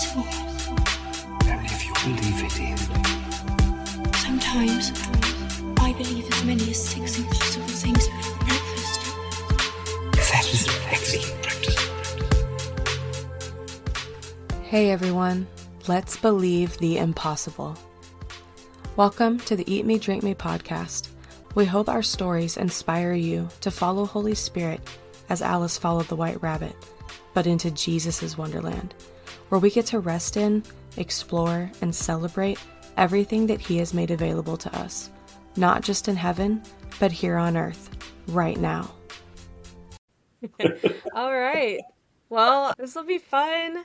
[0.00, 0.24] impossible.
[1.44, 2.76] Only if you believe it in.
[4.14, 4.92] Sometimes
[5.78, 9.00] I believe as many as six impossible things before breakfast.
[10.32, 11.76] That is an excellent practice.
[14.62, 15.46] Hey everyone,
[15.86, 17.76] let's believe the impossible.
[18.96, 21.08] Welcome to the Eat Me, Drink Me podcast.
[21.54, 24.80] We hope our stories inspire you to follow Holy Spirit
[25.28, 26.74] as Alice followed the white rabbit,
[27.34, 28.94] but into Jesus' wonderland,
[29.50, 30.62] where we get to rest in,
[30.96, 32.58] explore, and celebrate
[32.96, 35.10] everything that He has made available to us,
[35.56, 36.62] not just in heaven,
[36.98, 37.90] but here on earth,
[38.28, 38.90] right now.
[41.14, 41.80] All right.
[42.28, 43.84] Well, this will be fun.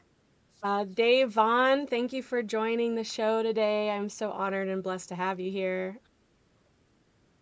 [0.63, 3.89] Uh, Dave Vaughan, thank you for joining the show today.
[3.89, 6.00] I'm so honored and blessed to have you here.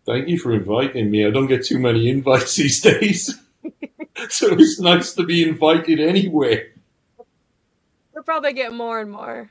[0.04, 1.26] Thank you for inviting me.
[1.26, 3.38] I don't get too many invites these days.
[4.28, 6.73] so it's nice to be invited anywhere.
[8.14, 9.50] We'll probably get more and more.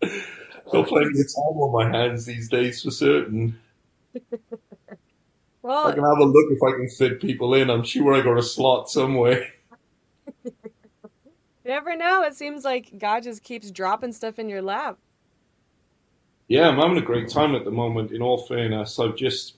[0.00, 3.58] Got plenty of time on my hands these days for certain.
[5.62, 7.70] well, I can have a look if I can fit people in.
[7.70, 9.52] I'm sure I got a slot somewhere.
[10.44, 10.52] you
[11.64, 12.22] never know.
[12.22, 14.98] It seems like God just keeps dropping stuff in your lap.
[16.48, 18.98] Yeah, I'm having a great time at the moment, in all fairness.
[18.98, 19.56] I've just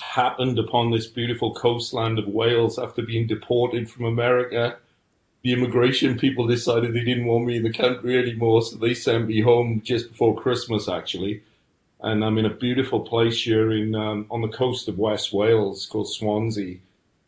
[0.00, 4.76] happened upon this beautiful coastland of Wales after being deported from America.
[5.44, 9.28] The immigration people decided they didn't want me in the country anymore, so they sent
[9.28, 11.42] me home just before Christmas, actually.
[12.00, 15.86] And I'm in a beautiful place here in um, on the coast of West Wales
[15.86, 16.78] called Swansea.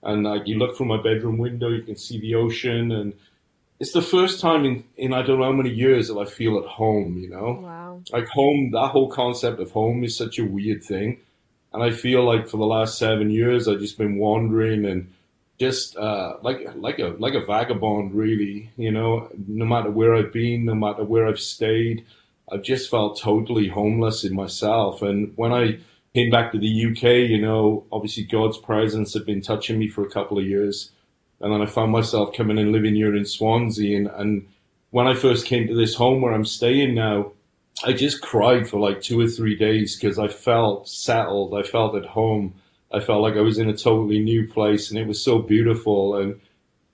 [0.03, 3.13] And like you look from my bedroom window, you can see the ocean, and
[3.79, 6.59] it's the first time in, in I don't know how many years that I feel
[6.59, 7.19] at home.
[7.19, 8.03] You know, wow.
[8.13, 8.71] like home.
[8.73, 11.21] That whole concept of home is such a weird thing
[11.77, 15.13] and I feel like for the last seven years I've just been wandering and
[15.59, 18.71] just uh, like like a like a vagabond, really.
[18.77, 22.05] You know, no matter where I've been, no matter where I've stayed,
[22.51, 25.03] I've just felt totally homeless in myself.
[25.03, 25.79] And when I
[26.15, 30.05] came back to the UK, you know, obviously God's presence had been touching me for
[30.05, 30.91] a couple of years,
[31.41, 33.97] and then I found myself coming and living here in Swansea.
[33.97, 34.49] And, and
[34.91, 37.33] when I first came to this home where I'm staying now,
[37.85, 41.55] I just cried for like two or three days because I felt settled.
[41.55, 42.55] I felt at home.
[42.93, 46.17] I felt like I was in a totally new place and it was so beautiful.
[46.17, 46.41] And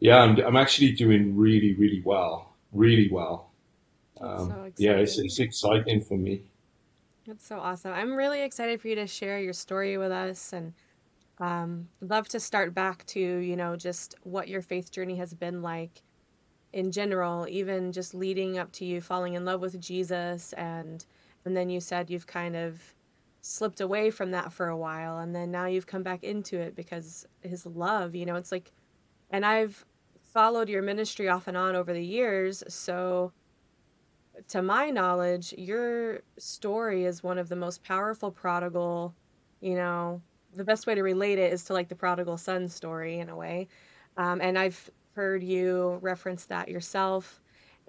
[0.00, 2.54] yeah, I'm, I'm actually doing really, really well.
[2.72, 3.50] Really well.
[4.20, 6.42] Um, so yeah, it's, it's exciting for me.
[7.26, 7.92] That's so awesome.
[7.92, 10.72] I'm really excited for you to share your story with us and
[11.38, 15.62] um, love to start back to, you know, just what your faith journey has been
[15.62, 16.03] like
[16.72, 21.04] in general, even just leading up to you falling in love with Jesus and
[21.44, 22.80] and then you said you've kind of
[23.42, 26.75] slipped away from that for a while and then now you've come back into it
[26.75, 28.72] because his love, you know, it's like
[29.30, 29.84] and I've
[30.22, 33.32] followed your ministry off and on over the years, so
[34.48, 39.14] to my knowledge, your story is one of the most powerful prodigal,
[39.60, 40.20] you know,
[40.54, 43.36] the best way to relate it is to like the prodigal son story in a
[43.36, 43.69] way.
[44.16, 47.41] Um, and I've heard you reference that yourself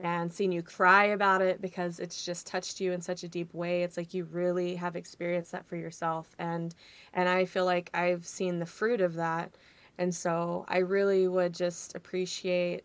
[0.04, 3.54] and seen you cry about it because it's just touched you in such a deep
[3.54, 3.84] way.
[3.84, 6.36] It's like you really have experienced that for yourself.
[6.38, 6.76] And
[7.14, 9.56] and i feel like i've seen the fruit of that.
[9.98, 12.84] And so i really would just appreciate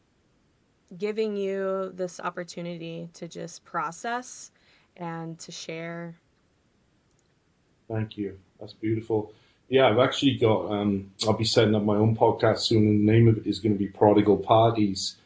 [0.97, 4.53] giving you this opportunity to just process
[4.97, 6.17] and to share.
[7.89, 8.39] Thank you.
[8.61, 9.33] That's beautiful.
[9.69, 10.71] Yeah, I've actually got.
[10.71, 13.59] Um, I'll be setting up my own podcast soon, and the name of it is
[13.59, 15.17] going to be Prodigal Parties,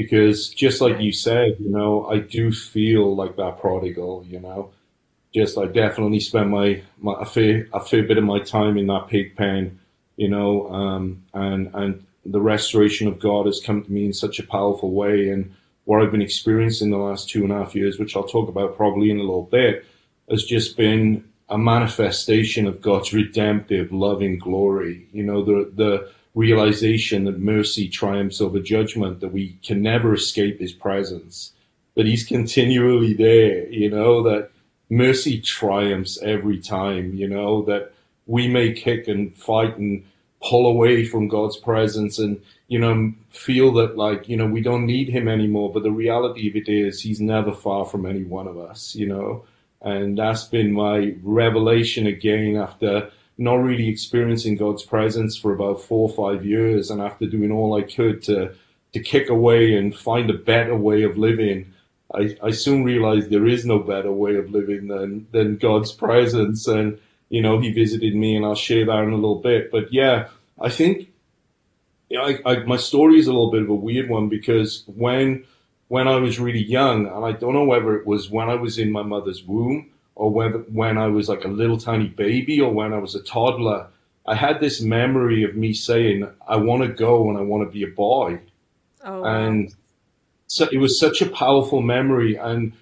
[0.00, 4.24] because just like you said, you know, I do feel like that prodigal.
[4.26, 4.70] You know,
[5.34, 8.86] just I definitely spent my, my a fair a fair bit of my time in
[8.86, 9.78] that pig pen.
[10.16, 14.38] You know, um, and and the restoration of God has come to me in such
[14.38, 17.98] a powerful way, and what I've been experiencing the last two and a half years,
[17.98, 19.84] which I'll talk about probably in a little bit,
[20.30, 25.08] has just been a manifestation of God's redemptive loving glory.
[25.12, 30.60] You know, the, the realization that mercy triumphs over judgment, that we can never escape
[30.60, 31.52] his presence,
[31.96, 34.50] that he's continually there, you know, that
[34.88, 37.92] mercy triumphs every time, you know, that
[38.26, 40.04] we may kick and fight and
[40.42, 44.86] pull away from God's presence and, you know, feel that like, you know, we don't
[44.86, 45.72] need him anymore.
[45.72, 49.06] But the reality of it is he's never far from any one of us, you
[49.06, 49.44] know.
[49.82, 53.10] And that's been my revelation again after
[53.40, 56.90] not really experiencing God's presence for about four or five years.
[56.90, 58.54] And after doing all I could to,
[58.92, 61.72] to kick away and find a better way of living,
[62.14, 66.66] I, I soon realized there is no better way of living than, than God's presence.
[66.66, 66.98] And,
[67.30, 69.70] you know, he visited me and I'll share that in a little bit.
[69.70, 70.28] But yeah,
[70.60, 71.08] I think
[72.12, 75.44] I, I, my story is a little bit of a weird one because when
[75.88, 78.78] when I was really young, and I don't know whether it was when I was
[78.78, 82.72] in my mother's womb or whether when I was like a little tiny baby or
[82.72, 83.88] when I was a toddler.
[84.26, 87.72] I had this memory of me saying, "I want to go and I want to
[87.72, 88.40] be a boy,"
[89.04, 89.74] Oh, and
[90.46, 92.36] so it was such a powerful memory.
[92.36, 92.72] And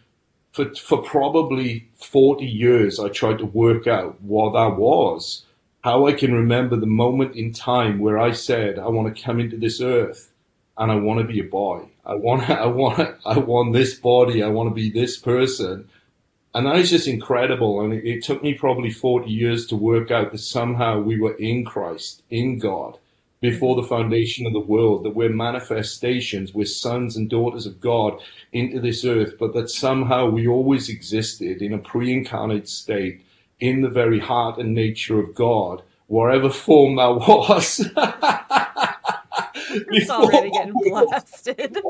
[0.53, 5.45] for for probably forty years, I tried to work out what that was,
[5.85, 9.39] how I can remember the moment in time where I said, "I want to come
[9.41, 10.33] into this earth
[10.77, 11.83] and I want to be a boy.
[12.05, 14.43] I want, I want, I want this body.
[14.43, 15.89] I want to be this person."
[16.55, 17.81] And that is just incredible.
[17.81, 21.35] And it, it took me probably 40 years to work out that somehow we were
[21.35, 22.99] in Christ, in God,
[23.41, 28.21] before the foundation of the world, that we're manifestations, we're sons and daughters of God
[28.53, 33.25] into this earth, but that somehow we always existed in a pre incarnate state
[33.61, 37.81] in the very heart and nature of God, whatever form that was.
[39.93, 41.79] it's already getting blasted.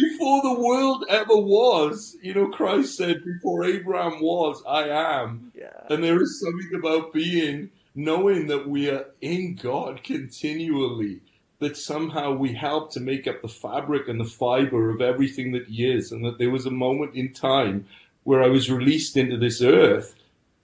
[0.00, 2.16] before the world ever was.
[2.22, 5.52] You know, Christ said, before Abraham was, I am.
[5.54, 5.68] Yeah.
[5.88, 11.20] And there is something about being, knowing that we are in God continually,
[11.60, 15.66] that somehow we help to make up the fabric and the fiber of everything that
[15.66, 17.86] He is, and that there was a moment in time
[18.24, 20.14] where I was released into this earth.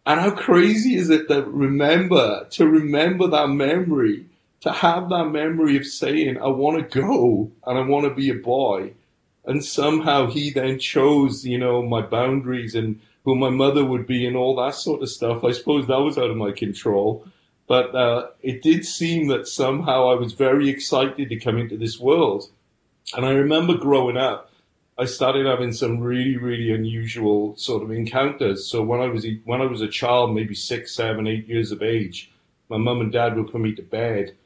[0.07, 4.27] And how crazy is it that remember, to remember that memory,
[4.63, 8.31] to have that memory of saying, I want to go and I want to be
[8.31, 8.93] a boy
[9.45, 14.27] and somehow he then chose, you know, my boundaries and who my mother would be
[14.27, 15.45] and all that sort of stuff.
[15.45, 17.27] I suppose that was out of my control.
[17.67, 22.01] But uh, it did seem that somehow I was very excited to come into this
[22.01, 22.51] world.
[23.15, 24.51] And I remember growing up,
[24.99, 28.67] I started having some really, really unusual sort of encounters.
[28.67, 31.83] So when I was when I was a child, maybe six, seven, eight years of
[31.83, 32.31] age,
[32.69, 34.37] my mum and dad would put me to bed,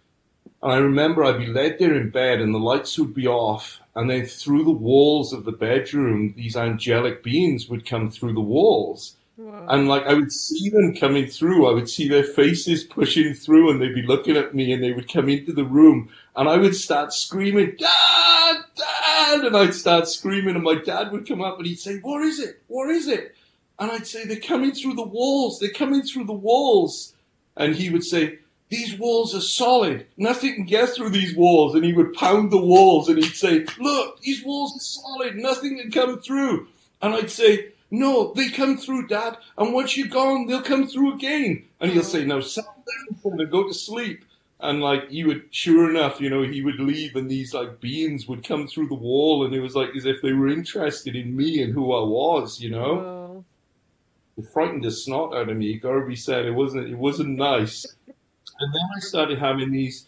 [0.62, 3.80] and I remember I'd be laid there in bed and the lights would be off.
[3.96, 8.40] And then through the walls of the bedroom, these angelic beings would come through the
[8.40, 9.16] walls.
[9.36, 9.66] Whoa.
[9.68, 13.70] And like I would see them coming through, I would see their faces pushing through
[13.70, 16.56] and they'd be looking at me and they would come into the room and I
[16.56, 19.44] would start screaming, Dad, Dad!
[19.44, 22.38] And I'd start screaming and my dad would come up and he'd say, What is
[22.38, 22.62] it?
[22.68, 23.34] What is it?
[23.78, 25.58] And I'd say, They're coming through the walls.
[25.58, 27.14] They're coming through the walls.
[27.56, 28.38] And he would say,
[28.70, 30.06] these walls are solid.
[30.16, 31.74] Nothing can get through these walls.
[31.74, 35.36] And he would pound the walls and he'd say, Look, these walls are solid.
[35.36, 36.68] Nothing can come through.
[37.02, 39.36] And I'd say, No, they come through, Dad.
[39.58, 41.64] And once you're gone, they'll come through again.
[41.80, 42.84] And he'll say, Now settle
[43.24, 44.24] down and go to sleep.
[44.60, 48.26] And like he would, sure enough, you know, he would leave and these like beings
[48.26, 51.36] would come through the wall and it was like as if they were interested in
[51.36, 53.44] me and who I was, you know?
[54.38, 55.78] It frightened the snot out of me.
[55.78, 57.86] Gotta said, it wasn't, it wasn't nice.
[58.58, 60.06] And then I started having these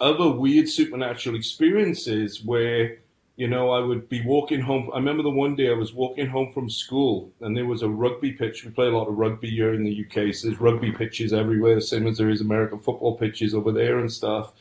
[0.00, 2.98] other weird supernatural experiences where,
[3.36, 4.90] you know, I would be walking home.
[4.92, 7.88] I remember the one day I was walking home from school and there was a
[7.88, 8.64] rugby pitch.
[8.64, 11.74] We play a lot of rugby here in the UK, so there's rugby pitches everywhere,
[11.74, 14.52] the same as there is American football pitches over there and stuff.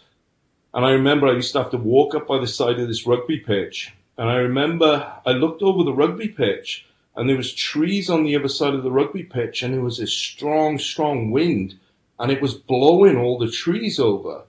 [0.74, 3.08] And I remember I used to have to walk up by the side of this
[3.08, 3.94] rugby pitch.
[4.18, 6.86] And I remember I looked over the rugby pitch
[7.16, 10.00] and there was trees on the other side of the rugby pitch and there was
[10.00, 11.80] a strong, strong wind
[12.20, 14.44] and it was blowing all the trees over.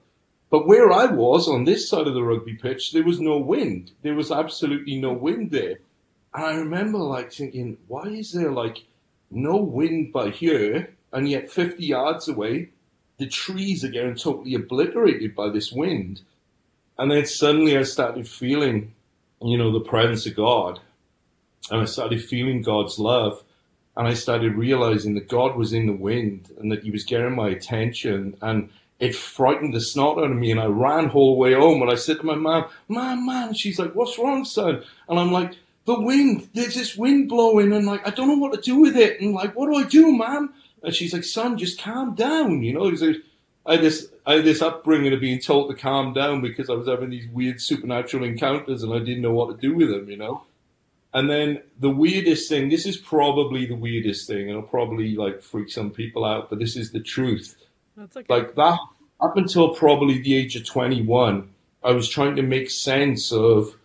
[0.49, 3.91] But where I was on this side of the rugby pitch, there was no wind.
[4.01, 5.79] There was absolutely no wind there.
[6.33, 8.83] And I remember like thinking, why is there like
[9.31, 10.93] no wind by here?
[11.13, 12.69] And yet 50 yards away,
[13.17, 16.21] the trees are getting totally obliterated by this wind.
[16.97, 18.93] And then suddenly I started feeling,
[19.41, 20.79] you know, the presence of God.
[21.69, 23.41] And I started feeling God's love
[23.97, 27.35] and I started realizing that God was in the wind and that He was getting
[27.35, 28.69] my attention, and
[28.99, 30.51] it frightened the snot out of me.
[30.51, 33.79] And I ran whole way home, and I said to my mom, "Mom, mom," she's
[33.79, 35.53] like, "What's wrong, son?" And I'm like,
[35.85, 36.49] "The wind.
[36.53, 39.19] There's this wind blowing, and like I don't know what to do with it.
[39.19, 42.73] And like, what do I do, mom?" And she's like, "Son, just calm down." You
[42.73, 43.17] know, He's like,
[43.65, 46.73] I had this I had this upbringing of being told to calm down because I
[46.73, 50.09] was having these weird supernatural encounters, and I didn't know what to do with them.
[50.09, 50.43] You know.
[51.13, 55.41] And then the weirdest thing, this is probably the weirdest thing, and it'll probably like
[55.41, 57.57] freak some people out, but this is the truth.
[57.97, 58.33] That's okay.
[58.33, 58.79] Like that,
[59.19, 61.49] up until probably the age of 21,
[61.83, 63.75] I was trying to make sense of,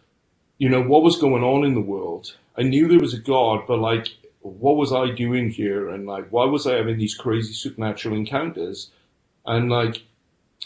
[0.58, 2.34] you know, what was going on in the world.
[2.56, 4.08] I knew there was a God, but like,
[4.40, 5.90] what was I doing here?
[5.90, 8.90] And like, why was I having these crazy supernatural encounters?
[9.44, 10.02] And like,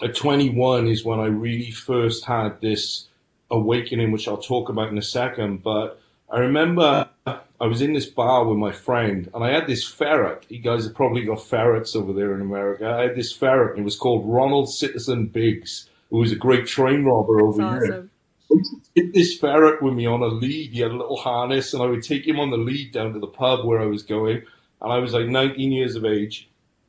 [0.03, 3.09] at 21 is when I really first had this
[3.51, 6.00] awakening, which I'll talk about in a second, but
[6.31, 10.47] I remember I was in this bar with my friend, and I had this ferret.
[10.49, 12.87] You guys have probably got ferrets over there in America.
[12.87, 17.05] I had this ferret, it was called Ronald Citizen Biggs, who was a great train
[17.05, 18.09] robber That's over here.
[18.51, 18.83] awesome.
[19.13, 20.71] this ferret with me on a lead.
[20.71, 23.19] He had a little harness, and I would take him on the lead down to
[23.19, 24.43] the pub where I was going.
[24.81, 26.49] And I was like 19 years of age.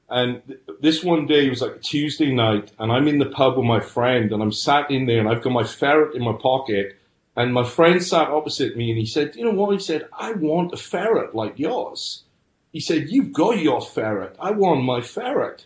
[0.09, 0.41] And
[0.81, 3.65] this one day, it was like a Tuesday night, and I'm in the pub with
[3.65, 6.97] my friend, and I'm sat in there, and I've got my ferret in my pocket.
[7.35, 9.73] And my friend sat opposite me, and he said, You know what?
[9.73, 12.23] He said, I want a ferret like yours.
[12.71, 14.35] He said, You've got your ferret.
[14.39, 15.65] I want my ferret.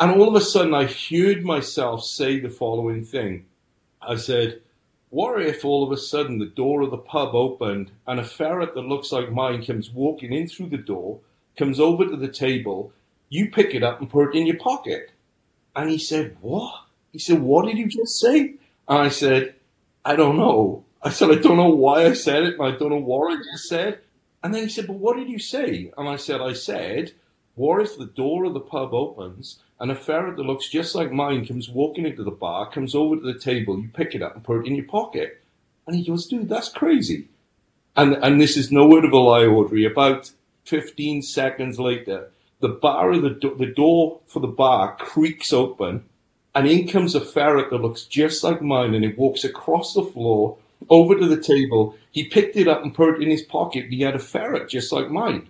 [0.00, 3.46] And all of a sudden, I heard myself say the following thing.
[4.00, 4.62] I said,
[5.10, 8.74] What if all of a sudden the door of the pub opened and a ferret
[8.74, 11.20] that looks like mine comes walking in through the door,
[11.56, 12.92] comes over to the table,
[13.28, 15.10] you pick it up and put it in your pocket?
[15.76, 16.74] And he said, What?
[17.12, 18.54] He said, What did you just say?
[18.88, 19.54] And I said,
[20.04, 20.84] I don't know.
[21.02, 23.36] I said, I don't know why I said it, and I don't know what I
[23.36, 24.00] just said.
[24.42, 25.92] And then he said, But what did you say?
[25.96, 27.12] And I said, I said,
[27.54, 31.12] What if the door of the pub opens and a ferret that looks just like
[31.12, 34.34] mine comes walking into the bar, comes over to the table, you pick it up
[34.34, 35.42] and put it in your pocket?
[35.86, 37.28] And he goes, Dude, that's crazy.
[37.96, 39.84] And, and this is no word of a lie, Audrey.
[39.84, 40.30] About
[40.64, 42.30] 15 seconds later,
[42.60, 46.04] the bar of the, do- the door for the bar creaks open
[46.54, 50.02] and in comes a ferret that looks just like mine and it walks across the
[50.02, 50.58] floor
[50.90, 51.96] over to the table.
[52.10, 53.86] He picked it up and put it in his pocket.
[53.88, 55.48] He had a ferret just like mine.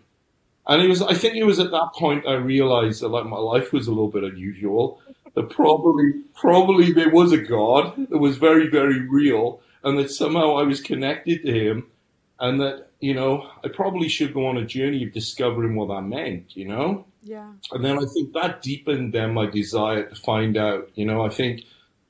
[0.66, 3.38] And it was, I think it was at that point I realized that like my
[3.38, 5.00] life was a little bit unusual.
[5.34, 10.56] That probably, probably there was a God that was very, very real and that somehow
[10.56, 11.86] I was connected to him
[12.38, 16.02] and that, you know, I probably should go on a journey of discovering what that
[16.02, 17.06] meant, you know?
[17.22, 17.52] Yeah.
[17.70, 20.90] And then I think that deepened then my desire to find out.
[20.94, 21.62] You know, I think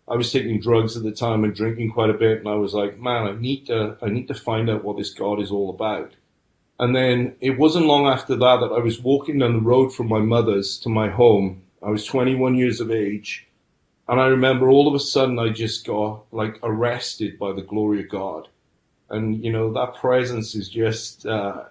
[0.09, 2.75] I was taking drugs at the time and drinking quite a bit, and I was
[2.75, 5.71] like, man, I need to, I need to find out what this God is all
[5.71, 6.13] about.
[6.79, 10.09] And then it wasn't long after that that I was walking down the road from
[10.09, 11.63] my mother's to my home.
[11.83, 13.47] I was 21 years of age,
[14.09, 18.01] and I remember all of a sudden I just got like arrested by the glory
[18.01, 18.49] of God,
[19.11, 21.65] and you know that presence is just, uh,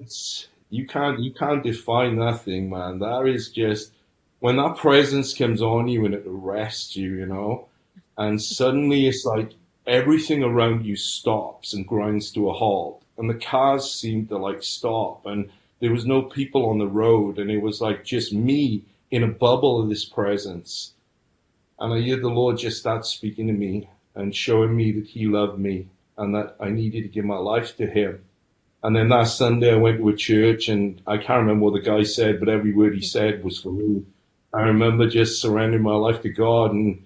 [0.00, 2.98] it's you can't you can't define that thing, man.
[2.98, 3.92] That is just
[4.40, 7.68] when that presence comes on you and it arrests you, you know,
[8.16, 9.52] and suddenly it's like
[9.86, 14.62] everything around you stops and grinds to a halt, and the cars seem to like
[14.62, 15.50] stop, and
[15.80, 19.28] there was no people on the road, and it was like just me in a
[19.28, 20.94] bubble of this presence,
[21.78, 25.26] and I hear the Lord just start speaking to me and showing me that He
[25.26, 28.24] loved me and that I needed to give my life to Him.
[28.82, 31.88] And then that Sunday, I went to a church, and I can't remember what the
[31.88, 34.04] guy said, but every word he said was for me.
[34.52, 37.04] I remember just surrendering my life to God, and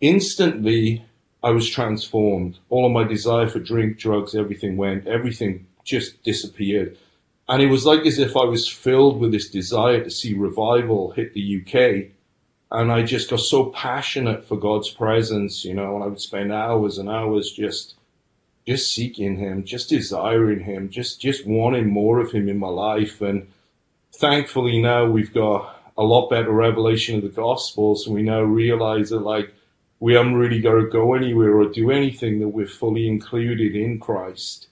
[0.00, 1.04] instantly
[1.42, 2.58] I was transformed.
[2.68, 6.96] All of my desire for drink, drugs, everything went, everything just disappeared.
[7.48, 11.10] And it was like as if I was filled with this desire to see revival
[11.10, 12.10] hit the UK.
[12.70, 16.52] And I just got so passionate for God's presence, you know, and I would spend
[16.52, 17.94] hours and hours just
[18.66, 23.20] just seeking him, just desiring him, just just wanting more of him in my life.
[23.20, 23.48] And
[24.12, 29.10] thankfully now we've got a lot better revelation of the gospel, so we now realize
[29.10, 29.52] that like
[30.00, 34.00] we haven't really got to go anywhere or do anything that we're fully included in
[34.00, 34.68] Christ,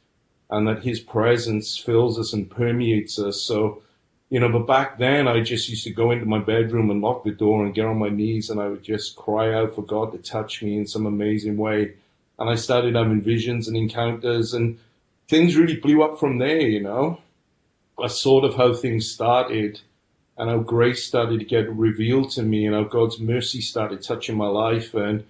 [0.51, 3.43] and that His presence fills us and permeates us.
[3.43, 3.83] So.
[4.31, 7.23] You know, but back then I just used to go into my bedroom and lock
[7.23, 10.11] the door and get on my knees and I would just cry out for God
[10.13, 11.93] to touch me in some amazing way
[12.39, 14.79] and I started having visions and encounters, and
[15.29, 16.61] things really blew up from there.
[16.61, 17.21] You know,
[17.99, 19.81] that's sort of how things started,
[20.37, 24.37] and how grace started to get revealed to me, and how God's mercy started touching
[24.37, 25.25] my life, and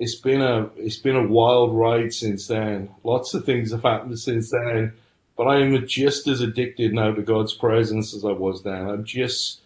[0.00, 2.88] it's been a it's been a wild ride since then.
[3.04, 4.94] Lots of things have happened since then,
[5.36, 8.88] but I am just as addicted now to God's presence as I was then.
[8.88, 9.60] I'm just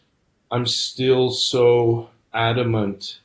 [0.51, 3.21] I'm still so adamant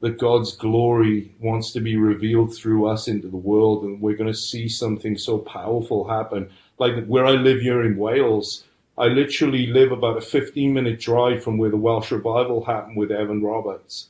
[0.00, 4.32] that God's glory wants to be revealed through us into the world, and we're going
[4.32, 6.50] to see something so powerful happen.
[6.78, 8.64] Like where I live here in Wales,
[8.98, 13.10] I literally live about a 15 minute drive from where the Welsh revival happened with
[13.10, 14.08] Evan Roberts.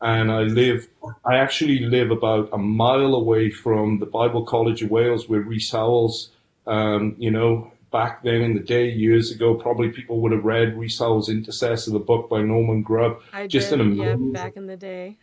[0.00, 0.88] And I live,
[1.24, 5.70] I actually live about a mile away from the Bible College of Wales where Rees
[5.70, 6.30] Howells,
[6.66, 10.74] um, you know, back then in the day, years ago, probably people would have read
[10.98, 13.20] Howells' Intercessor, the book by Norman Grubb.
[13.32, 15.18] I Just did, an yeah, back in the day.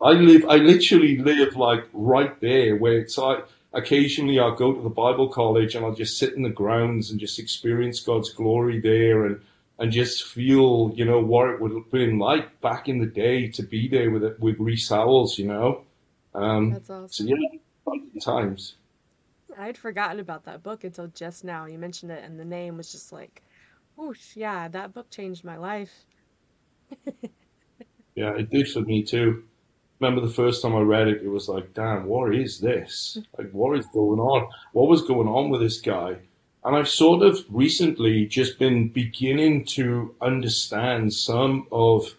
[0.00, 4.82] I live, I literally live like right there where it's like occasionally I'll go to
[4.82, 8.80] the Bible college and I'll just sit in the grounds and just experience God's glory
[8.80, 9.40] there and,
[9.78, 13.48] and just feel, you know, what it would have been like back in the day
[13.48, 15.84] to be there with it, with Rees Howells, you know?
[16.34, 17.28] Um, That's so awesome.
[17.28, 17.36] yeah,
[18.20, 18.74] times.
[19.58, 21.66] I'd forgotten about that book until just now.
[21.66, 23.42] You mentioned it, and the name was just like,
[23.96, 25.92] whoosh, yeah, that book changed my life.
[28.14, 29.44] Yeah, it did for me too.
[30.00, 33.18] remember the first time I read it, it was like, damn, what is this?
[33.38, 34.48] Like, what is going on?
[34.72, 36.16] What was going on with this guy?
[36.64, 42.16] And I've sort of recently just been beginning to understand some of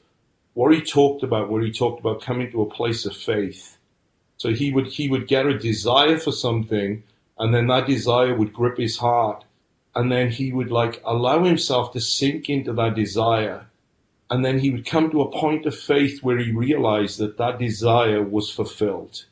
[0.53, 3.77] what he talked about, where he talked about coming to a place of faith.
[4.37, 7.03] So he would he would get a desire for something,
[7.39, 9.43] and then that desire would grip his heart,
[9.95, 13.67] and then he would like allow himself to sink into that desire
[14.29, 17.59] and then he would come to a point of faith where he realized that that
[17.59, 19.25] desire was fulfilled.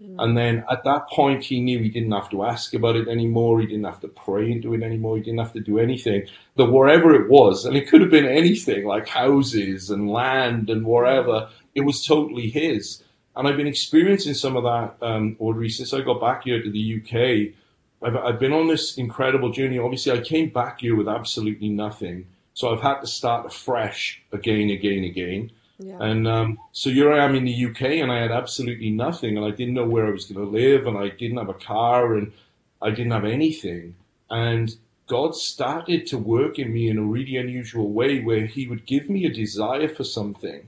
[0.00, 0.16] Mm.
[0.18, 3.60] And then at that point, he knew he didn't have to ask about it anymore.
[3.60, 5.16] He didn't have to pray into it anymore.
[5.16, 6.26] He didn't have to do anything.
[6.56, 10.84] That wherever it was, and it could have been anything like houses and land and
[10.84, 13.02] wherever, it was totally his.
[13.36, 16.70] And I've been experiencing some of that, um, Audrey, since I got back here to
[16.70, 17.54] the UK.
[18.02, 19.78] I've, I've been on this incredible journey.
[19.78, 22.26] Obviously, I came back here with absolutely nothing.
[22.52, 25.50] So I've had to start afresh again, again, again.
[25.78, 25.96] Yeah.
[26.00, 29.44] And um, so here I am in the UK, and I had absolutely nothing, and
[29.44, 32.14] I didn't know where I was going to live, and I didn't have a car,
[32.14, 32.32] and
[32.80, 33.96] I didn't have anything.
[34.30, 34.74] And
[35.08, 39.10] God started to work in me in a really unusual way, where He would give
[39.10, 40.64] me a desire for something,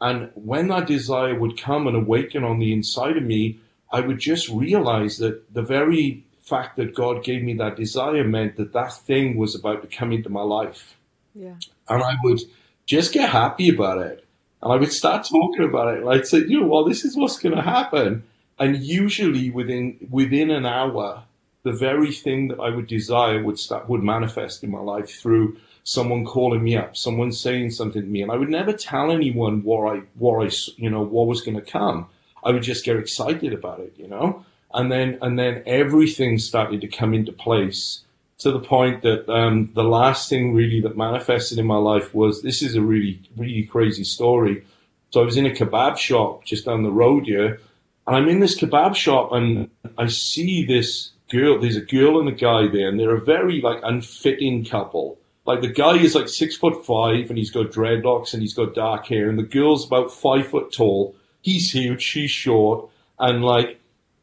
[0.00, 3.60] and when that desire would come and awaken on the inside of me,
[3.92, 8.56] I would just realize that the very fact that God gave me that desire meant
[8.56, 10.96] that that thing was about to come into my life.
[11.34, 11.54] Yeah.
[11.88, 12.40] And I would
[12.86, 14.26] just get happy about it.
[14.62, 16.00] And I would start talking about it.
[16.00, 18.24] And I'd say, you know, well, this is what's going to happen.
[18.58, 21.24] And usually within, within an hour,
[21.62, 25.56] the very thing that I would desire would start, would manifest in my life through
[25.84, 28.22] someone calling me up, someone saying something to me.
[28.22, 31.56] And I would never tell anyone what I, what I, you know, what was going
[31.56, 32.08] to come.
[32.42, 34.44] I would just get excited about it, you know?
[34.74, 38.00] and then and then everything started to come into place
[38.38, 42.42] to the point that um, the last thing really that manifested in my life was
[42.42, 44.64] this is a really really crazy story.
[45.10, 47.60] So I was in a kebab shop just down the road here,
[48.06, 51.60] and I'm in this kebab shop and I see this girl.
[51.60, 55.18] There's a girl and a guy there, and they're a very like unfitting couple.
[55.46, 58.74] Like the guy is like six foot five and he's got dreadlocks and he's got
[58.74, 61.14] dark hair, and the girl's about five foot tall.
[61.42, 63.78] He's huge, she's short, and like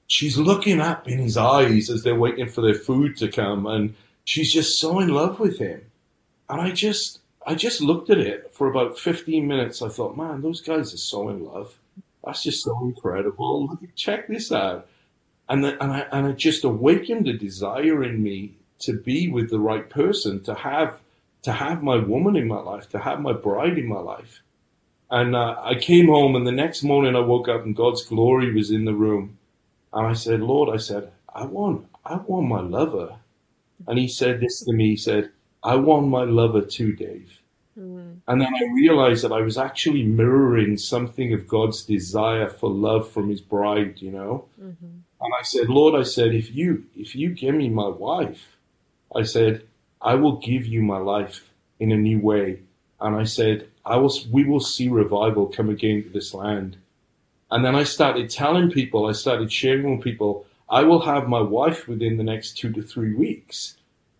[0.07, 3.95] she's looking up in his eyes as they're waiting for their food to come, and
[4.25, 5.81] she's just so in love with him.
[6.49, 9.81] And I just, I just looked at it for about 15 minutes.
[9.81, 11.77] I thought, man, those guys are so in love.
[12.25, 13.77] That's just so incredible.
[13.95, 14.87] Check this out.
[15.47, 19.49] And, the, and, I, and it just awakened a desire in me to be with
[19.49, 20.99] the right person, to have,
[21.43, 24.41] to have my woman in my life, to have my bride in my life.
[25.09, 28.53] And uh, I came home, and the next morning I woke up, and God's glory
[28.53, 29.37] was in the room.
[29.93, 33.15] And I said, Lord, I said, I want, I want my lover.
[33.87, 34.91] And he said this to me.
[34.91, 35.31] He said,
[35.63, 37.39] I want my lover too, Dave.
[37.77, 38.19] Mm-hmm.
[38.27, 43.09] And then I realized that I was actually mirroring something of God's desire for love
[43.11, 44.45] from his bride, you know?
[44.61, 44.85] Mm-hmm.
[45.21, 48.57] And I said, Lord, I said, if you, if you give me my wife,
[49.15, 49.63] I said,
[50.01, 52.59] I will give you my life in a new way.
[52.99, 56.77] And I said, I will, we will see revival come again to this land.
[57.49, 61.41] And then I started telling people, I started sharing with people, I will have my
[61.41, 63.77] wife within the next two to three weeks.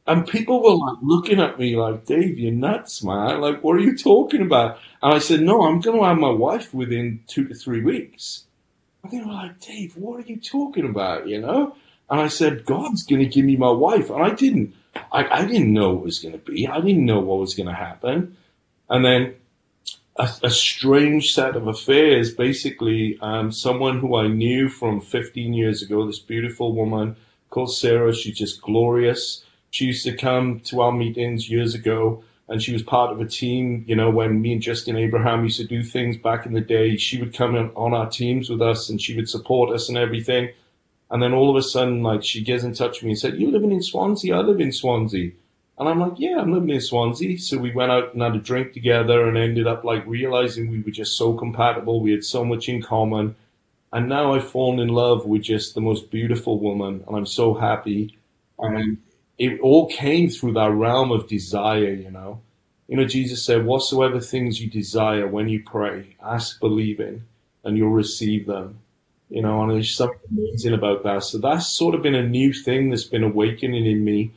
[0.07, 3.39] And people were like looking at me like, Dave, you're nuts, man.
[3.39, 4.79] Like, what are you talking about?
[5.01, 8.45] And I said, no, I'm going to have my wife within two to three weeks.
[9.03, 11.27] And they were like, Dave, what are you talking about?
[11.27, 11.75] You know?
[12.11, 14.09] And I said, God's going to give me my wife.
[14.09, 14.75] And I didn't,
[15.13, 16.67] I, I didn't know what was going to be.
[16.67, 18.35] I didn't know what was going to happen.
[18.89, 19.35] And then
[20.17, 22.33] a, a, strange set of affairs.
[22.33, 27.15] Basically, um, someone who I knew from 15 years ago, this beautiful woman
[27.49, 28.13] called Sarah.
[28.13, 29.45] She's just glorious.
[29.69, 33.25] She used to come to our meetings years ago, and she was part of a
[33.25, 33.85] team.
[33.87, 36.97] You know, when me and Justin Abraham used to do things back in the day,
[36.97, 40.49] she would come on our teams with us, and she would support us and everything.
[41.11, 43.35] And then all of a sudden, like she gets in touch with me and said,
[43.35, 44.35] "You're living in Swansea?
[44.35, 45.31] I live in Swansea."
[45.81, 47.39] And I'm like, yeah, I'm living in Swansea.
[47.39, 50.79] So we went out and had a drink together and ended up like realizing we
[50.79, 52.01] were just so compatible.
[52.01, 53.35] We had so much in common.
[53.91, 57.55] And now I've fallen in love with just the most beautiful woman and I'm so
[57.55, 58.15] happy.
[58.59, 58.99] And
[59.39, 62.41] it all came through that realm of desire, you know.
[62.87, 67.23] You know, Jesus said, whatsoever things you desire when you pray, ask believing
[67.63, 68.81] and you'll receive them.
[69.31, 71.23] You know, and there's something amazing about that.
[71.23, 74.31] So that's sort of been a new thing that's been awakening in me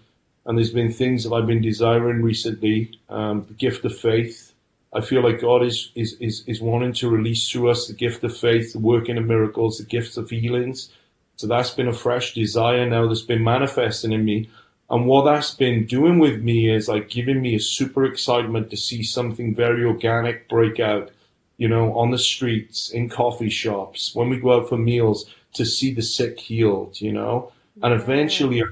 [0.46, 2.98] and there's been things that I've been desiring recently.
[3.08, 4.52] Um, the gift of faith.
[4.92, 8.22] I feel like God is, is, is, is wanting to release through us the gift
[8.22, 10.90] of faith, the working of miracles, the gifts of healings.
[11.36, 14.50] So that's been a fresh desire now that's been manifesting in me.
[14.90, 18.76] And what that's been doing with me is like giving me a super excitement to
[18.76, 21.10] see something very organic break out.
[21.56, 25.64] You know, on the streets, in coffee shops, when we go out for meals, to
[25.64, 28.62] see the sick healed, you know, and eventually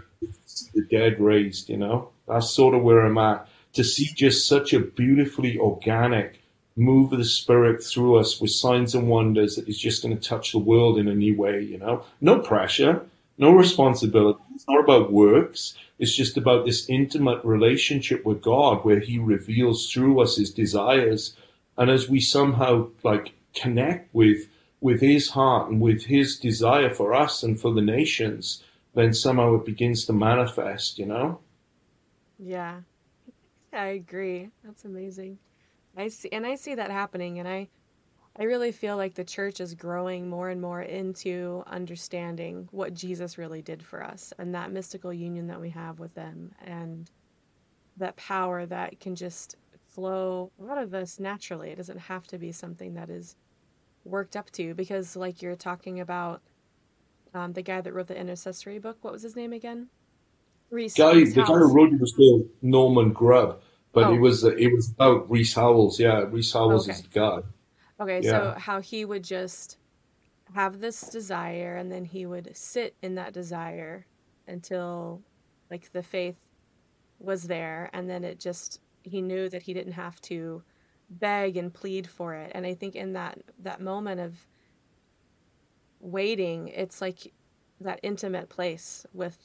[0.75, 2.11] the dead raised, you know.
[2.29, 3.49] That's sort of where I'm at.
[3.75, 6.42] To see just such a beautifully organic
[6.77, 10.29] move of the Spirit through us with signs and wonders that is just going to
[10.29, 12.05] touch the world in a new way, you know.
[12.21, 13.03] No pressure,
[13.38, 14.40] no responsibility.
[14.55, 15.75] It's not about works.
[15.99, 21.37] It's just about this intimate relationship with God where He reveals through us His desires.
[21.76, 24.48] And as we somehow like connect with
[24.80, 28.62] with His heart and with His desire for us and for the nations,
[28.94, 31.40] then somehow it begins to manifest, you know?
[32.38, 32.80] Yeah.
[33.72, 34.50] I agree.
[34.64, 35.38] That's amazing.
[35.96, 37.68] I see, and I see that happening, and I,
[38.38, 43.38] I really feel like the church is growing more and more into understanding what Jesus
[43.38, 47.11] really did for us and that mystical union that we have with them and
[47.98, 49.56] that power that can just
[49.94, 51.70] flow out of us naturally.
[51.70, 53.37] It doesn't have to be something that is
[54.05, 56.42] worked up to because, like you're talking about,
[57.35, 58.98] um, the guy that wrote the intercessory book.
[59.02, 59.88] What was his name again?
[60.70, 60.94] Rees.
[60.94, 63.61] Guy, Rees the guy who wrote it was called Norman Grubb,
[63.92, 66.00] but Oh, it was it was about Rees Howells.
[66.00, 66.98] Yeah, Rees Howells okay.
[66.98, 67.40] is the guy.
[68.00, 69.78] Okay, Yeah, so how he would just
[70.55, 74.07] have this desire and then he would sit in that desire
[74.48, 75.22] until
[75.70, 76.37] like the faith
[77.18, 80.62] was there and then it just he knew that he didn't have to
[81.10, 82.52] beg and plead for it.
[82.54, 84.46] And I think in that that moment of
[86.00, 87.32] waiting, it's like
[87.80, 89.38] that intimate place with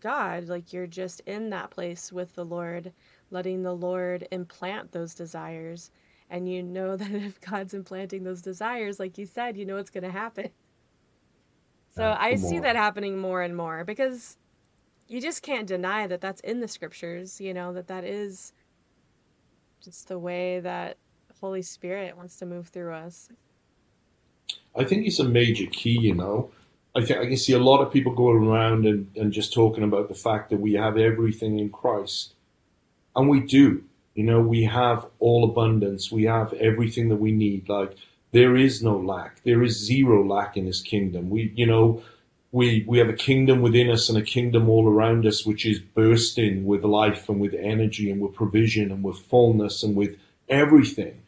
[0.00, 2.92] God, like you're just in that place with the Lord,
[3.30, 5.90] letting the Lord implant those desires.
[6.30, 9.90] And you know that if God's implanting those desires, like you said, you know it's
[9.90, 10.50] going to happen.
[11.94, 12.16] So yeah.
[12.18, 14.38] I see that happening more and more because
[15.08, 18.54] you just can't deny that that's in the scriptures, you know, that that is
[19.82, 20.96] just the way that
[21.40, 23.28] Holy Spirit wants to move through us.
[24.76, 26.50] I think it's a major key, you know.
[26.94, 29.82] I think I can see a lot of people going around and, and just talking
[29.82, 32.34] about the fact that we have everything in Christ.
[33.16, 33.84] And we do.
[34.14, 36.12] You know, we have all abundance.
[36.12, 37.68] We have everything that we need.
[37.68, 37.96] Like
[38.30, 39.42] there is no lack.
[39.42, 41.30] There is zero lack in his kingdom.
[41.30, 42.02] We you know,
[42.52, 45.80] we we have a kingdom within us and a kingdom all around us which is
[45.80, 50.16] bursting with life and with energy and with provision and with fullness and with
[50.48, 51.22] everything.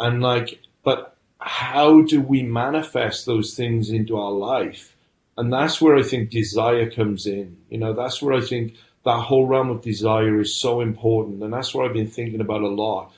[0.00, 4.96] And like, but how do we manifest those things into our life?
[5.36, 7.58] And that's where I think desire comes in.
[7.68, 8.74] You know, that's where I think
[9.04, 11.42] that whole realm of desire is so important.
[11.42, 13.12] And that's what I've been thinking about a lot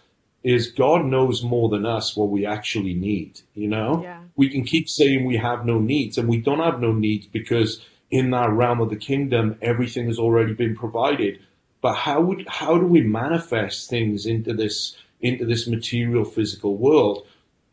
[0.46, 3.40] is God knows more than us what we actually need.
[3.56, 4.20] You know, Yeah.
[4.36, 7.84] we can keep saying we have no needs and we don't have no needs because
[8.12, 11.40] in that realm of the kingdom, everything has already been provided.
[11.82, 17.26] But how would, how do we manifest things into this, into this material physical world?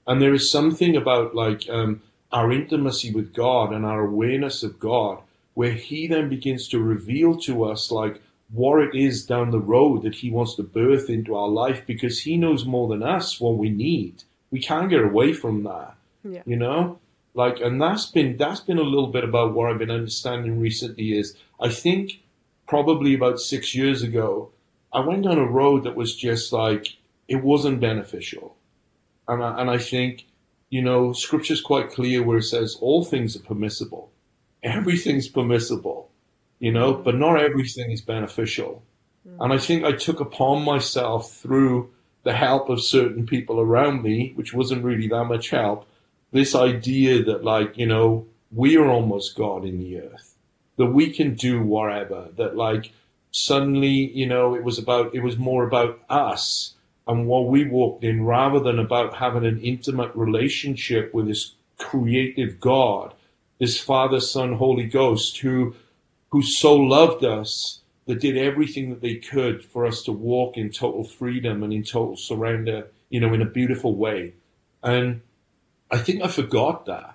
[0.07, 4.79] And there is something about like um, our intimacy with God and our awareness of
[4.79, 5.19] God,
[5.53, 8.19] where He then begins to reveal to us like
[8.51, 12.21] what it is down the road that He wants to birth into our life, because
[12.21, 14.23] He knows more than us what we need.
[14.51, 16.43] We can't get away from that, Yeah.
[16.45, 16.99] you know.
[17.33, 21.17] Like, and that's been that's been a little bit about what I've been understanding recently.
[21.17, 22.21] Is I think
[22.67, 24.51] probably about six years ago,
[24.91, 28.55] I went down a road that was just like it wasn't beneficial
[29.27, 30.25] and I, and I think,
[30.69, 34.11] you know, scripture's quite clear where it says all things are permissible.
[34.61, 36.09] Everything's permissible,
[36.63, 38.85] you know, Mm, but not everything is beneficial.
[39.37, 41.91] And I mm, think I took upon myself through
[42.23, 45.85] the help of certain people around me, which wasn't really that much help,
[46.31, 50.37] this idea that like, you know, we are almost God in the earth,
[50.77, 52.93] that we can do whatever, that like
[53.31, 56.75] suddenly, you know, it was about, it was more about us
[57.09, 62.61] and what we walked in rather than about having an intimate relationship with this creative
[62.61, 63.13] God,
[63.59, 65.75] this Father, Son, Holy Ghost who,
[66.33, 70.71] who so loved us that did everything that they could for us to walk in
[70.71, 74.33] total freedom and in total surrender, you know, in a beautiful way.
[74.81, 75.21] And
[75.91, 77.13] I think I forgot that.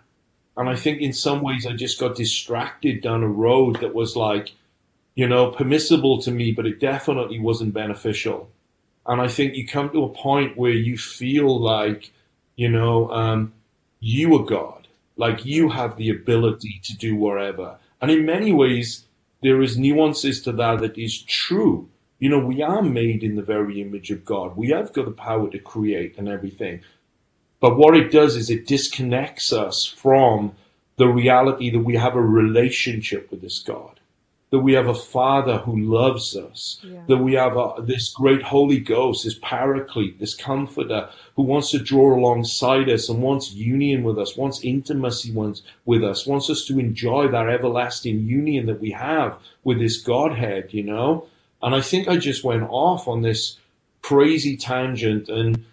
[0.56, 4.14] And I think in some ways I just got distracted down a road that was
[4.14, 4.52] like,
[5.16, 8.48] you know, permissible to me, but it definitely wasn't beneficial.
[9.04, 12.12] And I think you come to a point where you feel like,
[12.54, 13.52] you know, um,
[13.98, 17.78] you are God, like you have the ability to do whatever.
[18.00, 19.06] And in many ways,
[19.42, 21.88] there is nuances to that that is true.
[22.18, 24.56] You know, we are made in the very image of God.
[24.56, 26.80] We have got the power to create and everything.
[27.60, 30.52] But what it does is it disconnects us from
[30.96, 33.97] the reality that we have a relationship with this God.
[34.50, 37.00] That we have a Father who loves us, Yeah.
[37.06, 41.78] that we have a, this great Holy Ghost, this Paraclete, this Comforter who wants to
[41.78, 45.32] draw alongside us and wants union with us, wants intimacy
[45.84, 50.72] with us, wants us to enjoy that everlasting union that we have with this Godhead,
[50.72, 51.26] you know?
[51.62, 53.58] And I think I just went off on this
[54.00, 55.64] crazy tangent and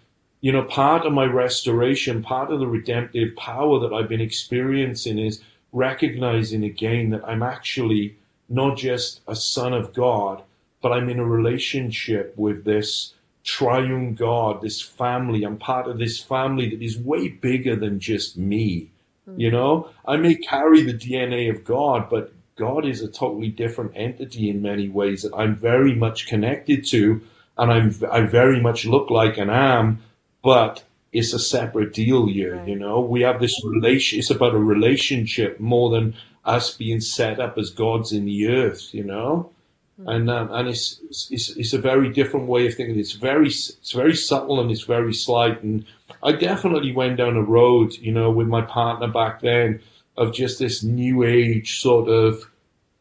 [0.42, 5.18] you know, part of my restoration, part of the redemptive power that I've been experiencing
[5.18, 5.40] is
[5.72, 8.16] recognizing again that I'm actually
[8.48, 10.42] not just a son of God,
[10.82, 15.44] but I'm in a relationship with this triune God, this family.
[15.44, 18.90] I'm part of this family that is way bigger than just me.
[19.24, 19.40] Hmm.
[19.40, 23.92] You know, I may carry the DNA of God, but God is a totally different
[23.94, 27.20] entity in many ways that I'm very much connected to,
[27.58, 30.02] and I'm I very much look like and am,
[30.42, 30.82] but
[31.12, 32.56] it's a separate deal here.
[32.56, 32.68] Right.
[32.68, 34.18] You know, we have this relation.
[34.18, 36.14] It's about a relationship more than
[36.46, 38.94] us being set up as gods in the earth.
[38.94, 39.50] You know,
[39.98, 42.98] and um, and it's, it's it's a very different way of thinking.
[42.98, 45.62] It's very it's very subtle and it's very slight.
[45.62, 45.84] And
[46.22, 49.80] I definitely went down a road, you know, with my partner back then
[50.16, 52.50] of just this new age sort of,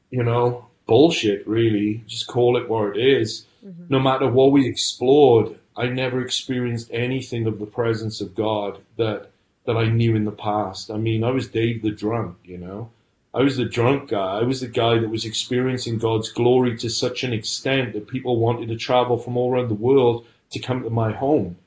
[0.10, 1.46] you know, bullshit.
[1.48, 3.46] Really, just call it what it is.
[3.90, 9.32] No matter what we explored, I never experienced anything of the presence of God that
[9.66, 10.92] that I knew in the past.
[10.92, 12.92] I mean, I was Dave the drunk, you know.
[13.36, 14.40] I was the drunk guy.
[14.40, 18.40] I was the guy that was experiencing God's glory to such an extent that people
[18.40, 21.58] wanted to travel from all around the world to come to my home.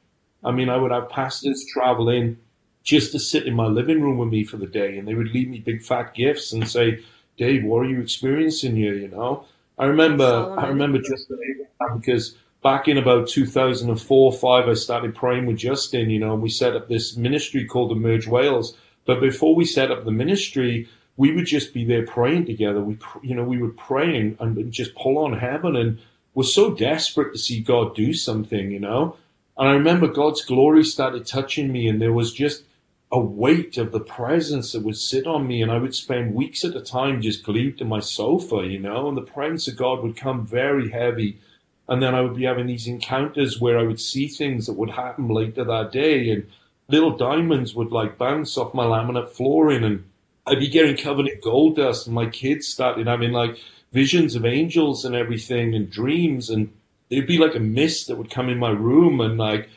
[0.42, 2.38] I mean, I would have pastors travel in
[2.84, 5.34] just to sit in my living room with me for the day, and they would
[5.34, 7.00] leave me big fat gifts and say,
[7.36, 9.44] "Dave, what are you experiencing here?" You know.
[9.76, 10.64] I remember, Solomon.
[10.64, 16.08] I remember Justin Abraham because back in about 2004 5, I started praying with Justin,
[16.08, 18.74] you know, and we set up this ministry called Emerge Wales.
[19.04, 22.80] But before we set up the ministry, we would just be there praying together.
[22.80, 25.98] We, you know, we would pray and, just pull on heaven and
[26.32, 29.16] we're so desperate to see God do something, you know.
[29.56, 32.62] And I remember God's glory started touching me, and there was just
[33.10, 36.64] a weight of the presence that would sit on me, and I would spend weeks
[36.64, 40.04] at a time just glued to my sofa, you know, and the presence of God
[40.04, 41.40] would come very heavy.
[41.88, 44.90] And then I would be having these encounters where I would see things that would
[44.90, 46.46] happen later that day, and
[46.86, 50.04] little diamonds would like bounce off my laminate flooring, and
[50.48, 53.58] I'd be getting covered in gold dust, and my kids started having like
[53.92, 56.72] visions of angels and everything, and dreams, and
[57.10, 59.68] it'd be like a mist that would come in my room, and like,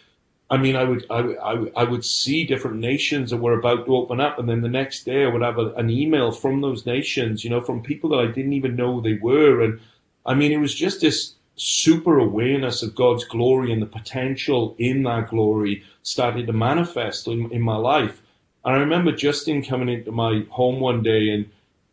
[0.50, 3.96] I mean, I would, I, I, I would see different nations that were about to
[3.96, 6.86] open up, and then the next day I would have a, an email from those
[6.86, 9.80] nations, you know, from people that I didn't even know they were, and
[10.26, 15.04] I mean, it was just this super awareness of God's glory and the potential in
[15.04, 18.22] that glory started to manifest in, in my life.
[18.64, 21.50] And I remember Justin coming into my home one day and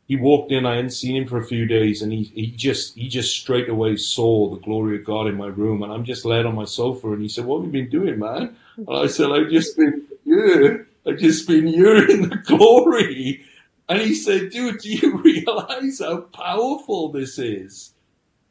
[0.07, 2.94] he walked in, I hadn't seen him for a few days, and he, he just
[2.94, 5.83] he just straight away saw the glory of God in my room.
[5.83, 8.18] And I'm just laid on my sofa and he said, What have you been doing,
[8.18, 8.57] man?
[8.76, 13.44] And I said, I've just been yeah, I've just been here in the glory.
[13.88, 17.92] And he said, Dude, do you realize how powerful this is?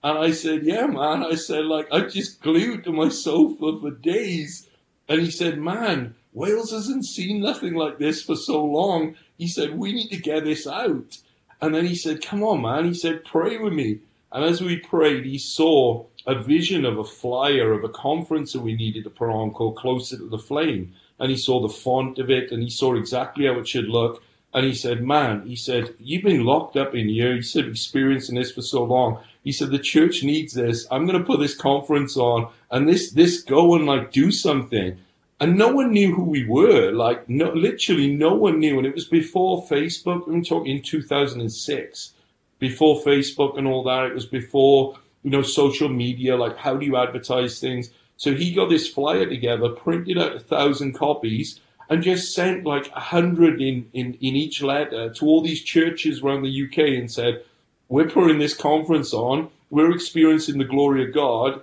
[0.04, 1.24] And I said, Yeah, man.
[1.24, 4.68] I said, like, I just glued to my sofa for days.
[5.10, 9.16] And he said, Man, Wales hasn't seen nothing like this for so long.
[9.40, 11.18] He said, We need to get this out.
[11.62, 12.86] And then he said, Come on, man.
[12.86, 14.02] He said, Pray with me.
[14.32, 18.62] And as we prayed, he saw a vision of a flyer of a conference that
[18.62, 20.94] we needed to put on called Closer to the Flame.
[21.18, 24.22] And he saw the font of it and he saw exactly how it should look.
[24.54, 27.34] And he said, Man, he said, You've been locked up in here.
[27.34, 29.24] He said, experiencing this for so long.
[29.44, 30.86] He said, The church needs this.
[30.92, 35.00] I'm going to put this conference on and this, this go and like do something.
[35.40, 36.92] And no one knew who we were.
[36.92, 38.78] Like, no, literally no one knew.
[38.78, 40.28] And it was before Facebook.
[40.28, 42.14] I'm talking 2006.
[42.60, 44.06] Before Facebook and all that.
[44.06, 46.36] It was before, you know, social media.
[46.36, 47.92] Like, how do you advertise things?
[48.18, 52.90] So he got this flyer together, printed out a thousand copies, and just sent like
[52.96, 57.12] a hundred in, in, in each letter to all these churches around the UK and
[57.12, 57.44] said,
[57.90, 59.50] We're putting this conference on.
[59.70, 61.62] We're experiencing the glory of God.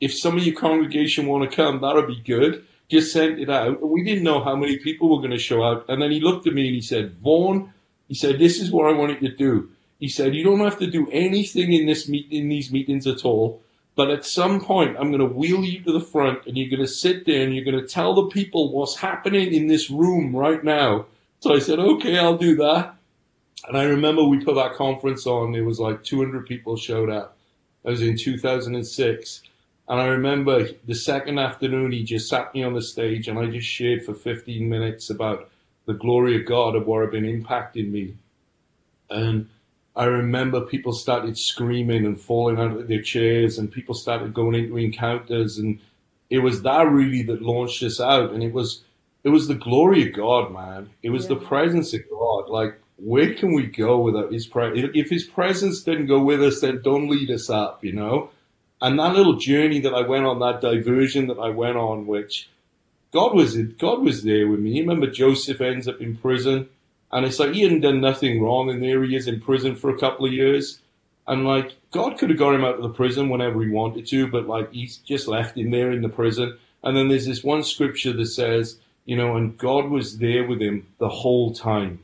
[0.00, 2.64] If some of your congregation want to come, that'll be good.
[2.88, 3.80] Just sent it out.
[3.80, 5.88] And we didn't know how many people were going to show up.
[5.88, 7.72] And then he looked at me and he said, Vaughan,
[8.08, 9.70] he said, This is what I want you to do.
[9.98, 13.24] He said, You don't have to do anything in this meet in these meetings at
[13.24, 13.62] all.
[13.96, 16.86] But at some point, I'm going to wheel you to the front and you're going
[16.86, 20.36] to sit there and you're going to tell the people what's happening in this room
[20.36, 21.06] right now.
[21.40, 22.94] So I said, okay, I'll do that.
[23.66, 25.52] And I remember we put that conference on.
[25.52, 27.38] There was like 200 people showed up.
[27.84, 29.42] That was in 2006.
[29.88, 33.46] And I remember the second afternoon, he just sat me on the stage and I
[33.46, 35.48] just shared for 15 minutes about
[35.86, 38.16] the glory of God and what had been impacting me.
[39.08, 39.48] And
[39.96, 44.54] I remember people started screaming and falling out of their chairs, and people started going
[44.54, 45.80] into encounters, and
[46.28, 48.82] it was that really that launched us out, and it was
[49.24, 50.90] it was the glory of God, man.
[51.02, 52.48] It was the presence of God.
[52.48, 54.90] Like, where can we go without His presence?
[54.94, 58.30] If His presence didn't go with us, then don't lead us up, you know.
[58.80, 62.48] And that little journey that I went on, that diversion that I went on, which
[63.12, 64.72] God was God was there with me.
[64.72, 66.68] You remember Joseph ends up in prison,
[67.10, 69.90] and it's like he hadn't done nothing wrong, and there he is in prison for
[69.90, 70.80] a couple of years.
[71.26, 74.28] And like God could have got him out of the prison whenever he wanted to,
[74.28, 76.58] but like he's just left him there in the prison.
[76.84, 80.60] And then there's this one scripture that says, you know, and God was there with
[80.60, 82.00] him the whole time.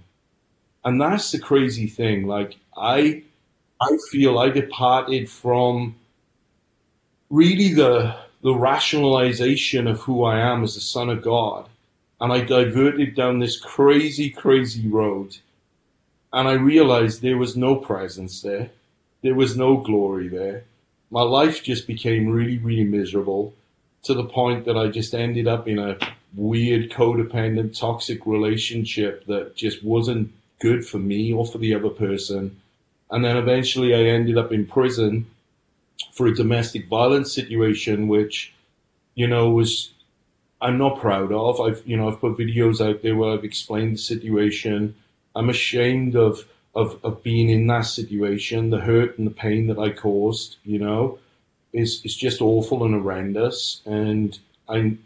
[0.84, 2.26] And that's the crazy thing.
[2.26, 3.22] Like I
[3.80, 5.96] I feel I departed from
[7.32, 11.68] really the the rationalization of who I am as a son of God.
[12.20, 15.38] And I diverted down this crazy, crazy road.
[16.32, 18.70] And I realized there was no presence there.
[19.22, 20.64] There was no glory there.
[21.10, 23.54] My life just became really, really miserable
[24.02, 25.96] to the point that I just ended up in a
[26.34, 32.60] weird, codependent, toxic relationship that just wasn't good for me or for the other person.
[33.10, 35.26] And then eventually I ended up in prison
[36.12, 38.52] for a domestic violence situation, which,
[39.14, 39.92] you know, was
[40.62, 41.60] I'm not proud of.
[41.60, 44.94] I've you know I've put videos out there where I've explained the situation.
[45.34, 49.78] I'm ashamed of of of being in that situation, the hurt and the pain that
[49.78, 50.56] I caused.
[50.64, 51.18] You know,
[51.72, 53.82] is is just awful and horrendous.
[53.84, 54.96] And I,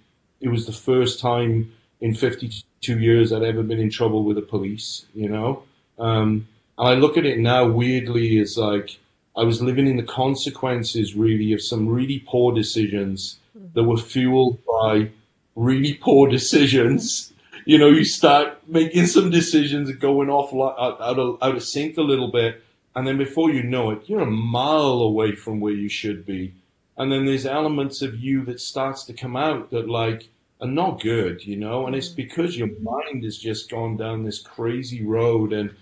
[0.40, 1.72] it was the first time
[2.02, 5.06] in 52 years I'd ever been in trouble with the police.
[5.14, 5.62] You know,
[5.98, 6.46] um,
[6.76, 8.98] and I look at it now weirdly as like
[9.36, 13.38] I was living in the consequences really of some really poor decisions
[13.74, 15.10] that were fueled by
[15.54, 17.32] really poor decisions.
[17.64, 21.62] You know, you start making some decisions and going off out, out, of, out of
[21.62, 22.62] sync a little bit.
[22.94, 26.54] And then before you know it, you're a mile away from where you should be.
[26.96, 30.28] And then there's elements of you that starts to come out that like
[30.62, 32.16] are not good, you know, and it's mm.
[32.16, 35.52] because your mind has just gone down this crazy road.
[35.52, 35.74] And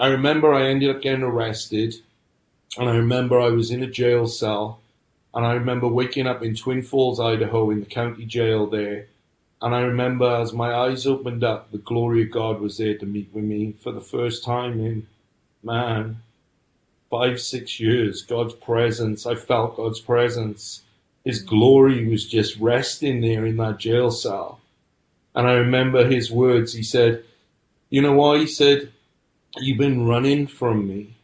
[0.00, 1.94] I remember I ended up getting arrested
[2.78, 4.80] and I remember I was in a jail cell
[5.34, 9.06] and I remember waking up in Twin Falls, Idaho, in the county jail there.
[9.60, 13.06] And I remember as my eyes opened up, the glory of God was there to
[13.06, 15.06] meet with me for the first time in,
[15.62, 16.22] man,
[17.10, 18.22] five, six years.
[18.22, 19.26] God's presence.
[19.26, 20.82] I felt God's presence.
[21.24, 24.60] His glory was just resting there in that jail cell.
[25.34, 26.72] And I remember his words.
[26.72, 27.24] He said,
[27.90, 28.38] You know why?
[28.38, 28.92] He said,
[29.58, 31.15] You've been running from me.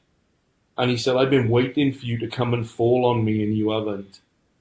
[0.78, 3.56] And he said, I've been waiting for you to come and fall on me, and
[3.56, 4.20] you haven't.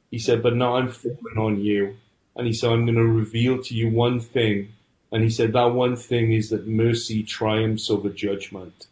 [0.10, 1.98] He said, But now I'm falling on you.
[2.36, 4.74] And he said, I'm going to reveal to you one thing.
[5.12, 8.88] And he said, That one thing is that mercy triumphs over judgment.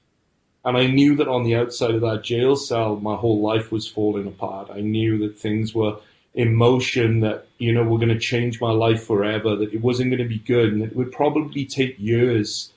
[0.66, 3.88] And I knew that on the outside of that jail cell, my whole life was
[3.88, 4.70] falling apart.
[4.74, 5.98] I knew that things were
[6.34, 10.12] in motion, that, you know, were going to change my life forever, that it wasn't
[10.12, 12.72] going to be good, and it would probably take years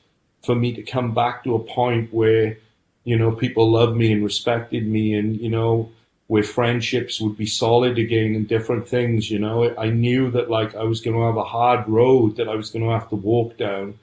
[0.45, 2.59] for me to come back to a point where,
[3.05, 5.91] you know, people loved me and respected me and, you know,
[6.29, 9.75] where friendships would be solid again and different things, you know.
[9.77, 12.71] I knew that like I was going to have a hard road that I was
[12.71, 13.99] going to have to walk down.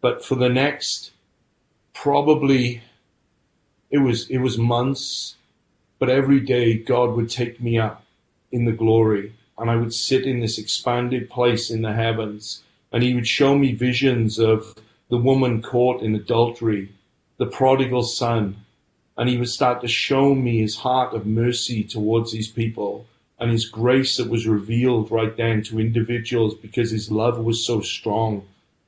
[0.00, 1.10] But for the next
[1.94, 2.82] probably
[3.90, 5.36] it was it was months,
[5.98, 8.02] but every day God would take me up
[8.50, 13.02] in the glory and I would sit in this expanded place in the heavens and
[13.02, 14.74] he would show me visions of
[15.10, 16.90] the woman caught in adultery,
[17.38, 18.56] the prodigal son,
[19.16, 23.06] and he would start to show me his heart of mercy towards these people
[23.42, 27.80] and his grace that was revealed right then to individuals because his love was so
[27.80, 28.46] strong.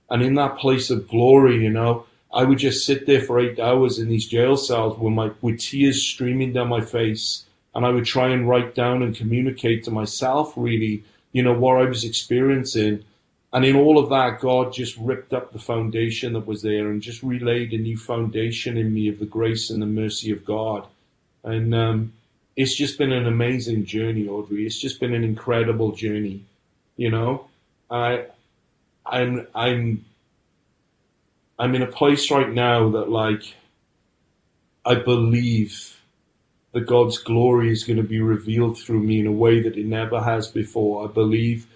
[0.09, 3.59] And in that place of glory, you know, I would just sit there for eight
[3.59, 7.91] hours in these jail cells with my with tears streaming down my face, and I
[7.91, 11.03] would try and write down and communicate to myself really,
[11.33, 13.05] you know, what I was experiencing.
[13.55, 17.01] And in all of that, God just ripped up the foundation that was there and
[17.01, 20.89] just relayed a new foundation in me of the grace and the mercy of God.
[21.45, 22.13] And um,
[22.57, 24.67] it's just been an amazing journey, Audrey.
[24.67, 26.45] It's just been an incredible journey.
[26.97, 27.47] You know,
[27.89, 28.25] I,
[29.07, 30.05] I'm, I'm,
[31.57, 33.55] I'm in a place right now that like,
[34.85, 35.97] I believe
[36.73, 39.87] that God's glory is going to be revealed through me in a way that it
[39.87, 41.09] never has before.
[41.09, 41.69] I believe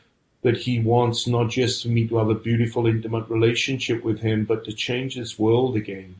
[0.42, 4.44] that he wants not just for me to have a beautiful, intimate relationship with him,
[4.44, 6.16] but to change this world again.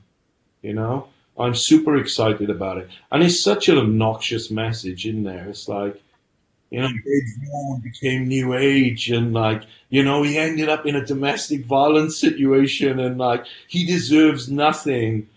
[0.63, 1.09] You know,
[1.39, 2.89] I'm super excited about it.
[3.13, 5.49] And it's such an obnoxious message in there.
[5.49, 6.01] It's like,
[6.71, 10.97] you know, Dave Vaughan became new age and like, you know, he ended up in
[10.97, 15.29] a domestic violence situation and like, he deserves nothing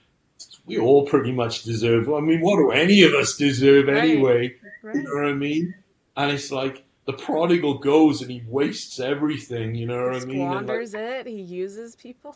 [0.66, 2.12] we all pretty much deserve.
[2.12, 3.98] I mean, what do any of us deserve Right.
[4.04, 4.56] anyway?
[4.82, 4.96] Right.
[4.96, 5.74] You know what I mean?
[6.18, 9.76] And it's like the prodigal goes and he wastes everything.
[9.76, 10.42] You know what I mean?
[10.42, 11.28] And, like, Squanders it.
[11.28, 12.36] He uses people.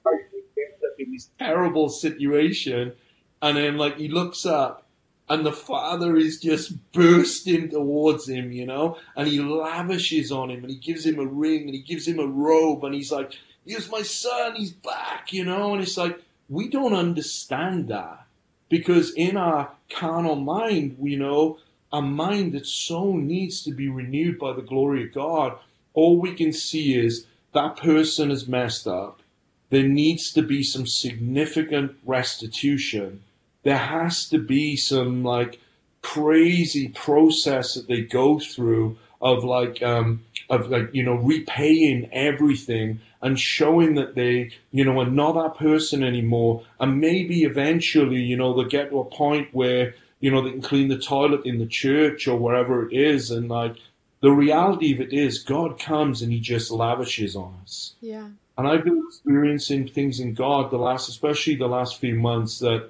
[0.97, 2.93] in this terrible situation,
[3.41, 4.87] and then like he looks up,
[5.29, 10.63] and the father is just bursting towards him, you know, and he lavishes on him,
[10.63, 13.33] and he gives him a ring, and he gives him a robe, and he's like,
[13.65, 18.25] "Here's my son, he's back," you know, and it's like we don't understand that
[18.69, 21.57] because in our carnal mind, we know
[21.95, 25.57] a mind that so needs to be renewed by the glory of God.
[25.93, 29.21] All we can see is that person is messed up
[29.69, 33.21] there needs to be some significant restitution.
[33.63, 35.59] There has to be some like
[36.01, 42.99] crazy process that they go through of like um of like you know repaying everything
[43.21, 48.37] and showing that they you know are not that person anymore and maybe eventually you
[48.37, 51.57] know they'll get to a point where you know they can clean the toilet in
[51.59, 53.75] the church or wherever it is and like
[54.21, 58.27] the reality of it is god comes and he just lavishes on us Yeah.
[58.57, 62.81] and I've been experiencing things in God the last, especially the last few months, that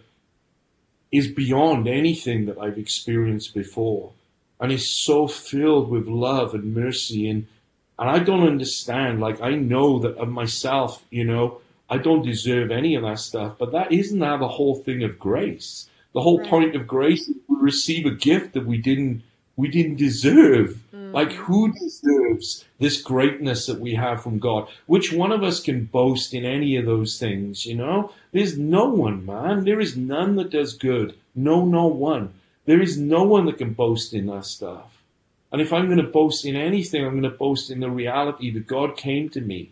[1.11, 4.11] is beyond anything that I've experienced before,
[4.59, 7.21] and is so filled with love and mercy.
[7.31, 7.47] And
[7.99, 9.13] and I don't understand.
[9.21, 11.45] Like I know that of myself, you know,
[11.89, 13.51] I don't deserve any of that stuff.
[13.57, 15.89] But that isn't now the whole thing of grace.
[16.16, 16.49] The whole Right.
[16.49, 19.22] point of grace is we receive a gift that we didn't
[19.57, 20.84] we didn't deserve.
[20.93, 21.13] Mm.
[21.13, 24.68] Like, who deserves this greatness that we have from God?
[24.86, 28.11] Which one of us can boast in any of those things, you know?
[28.34, 29.63] There's no one, man.
[29.63, 31.16] There is none that does good.
[31.34, 32.34] No, no one.
[32.66, 35.01] There is no one that can boast in that stuff.
[35.53, 38.51] And if I'm going to boast in anything, I'm going to boast in the reality
[38.51, 39.72] that God came to me,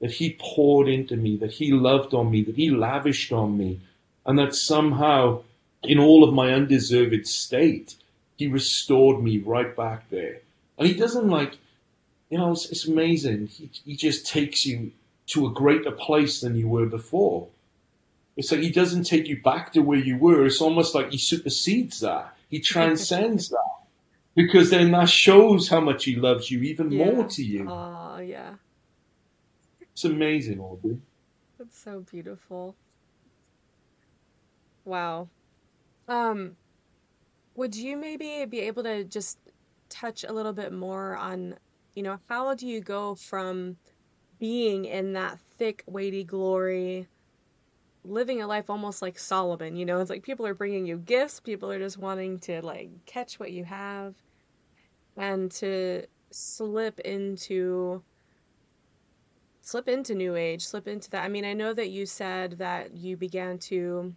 [0.00, 3.80] that He poured into me, that He loved on me, that He lavished on me,
[4.24, 5.42] and that somehow,
[5.86, 7.96] in all of my undeserved state,
[8.36, 10.40] He restored me right back there.
[10.78, 11.58] And He doesn't like,
[12.30, 13.46] you know, it's, it's amazing.
[13.48, 14.92] He, he just takes you
[15.28, 17.48] to a greater place than you were before.
[18.36, 20.44] It's like He doesn't take you back to where you were.
[20.46, 22.34] It's almost like He supersedes that.
[22.50, 23.70] He transcends that.
[24.34, 27.04] Because then that shows how much He loves you even Yeah.
[27.12, 27.68] more to you.
[27.70, 28.54] Oh, yeah.
[29.92, 30.98] It's amazing, Audrey.
[31.56, 32.74] That's so beautiful.
[34.84, 35.28] Wow.
[36.08, 36.56] Um,
[37.54, 39.38] would you maybe be able to just
[39.88, 41.54] touch a little bit more on,
[41.94, 43.76] you know, how do you go from
[44.38, 47.08] being in that thick, weighty glory,
[48.04, 51.40] living a life almost like Solomon, you know, it's like people are bringing you gifts,
[51.40, 54.14] people are just wanting to like catch what you have,
[55.16, 58.02] and to slip into
[59.60, 61.24] slip into new age slip into that.
[61.24, 64.12] I mean i know that you said that you began to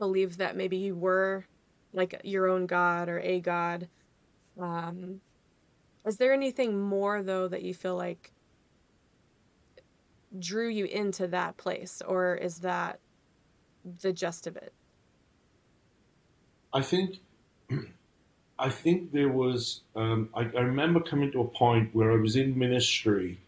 [0.00, 1.46] believe that maybe you were
[1.92, 3.88] like your own god or a god.
[4.60, 5.20] Um
[6.04, 8.32] is there anything more though that you feel like
[10.38, 12.98] drew you into that place or is that
[14.02, 14.72] the gist of it?
[16.72, 17.20] I think
[18.58, 22.36] I think there was um, I, I remember coming to a point where I was
[22.36, 23.40] in ministry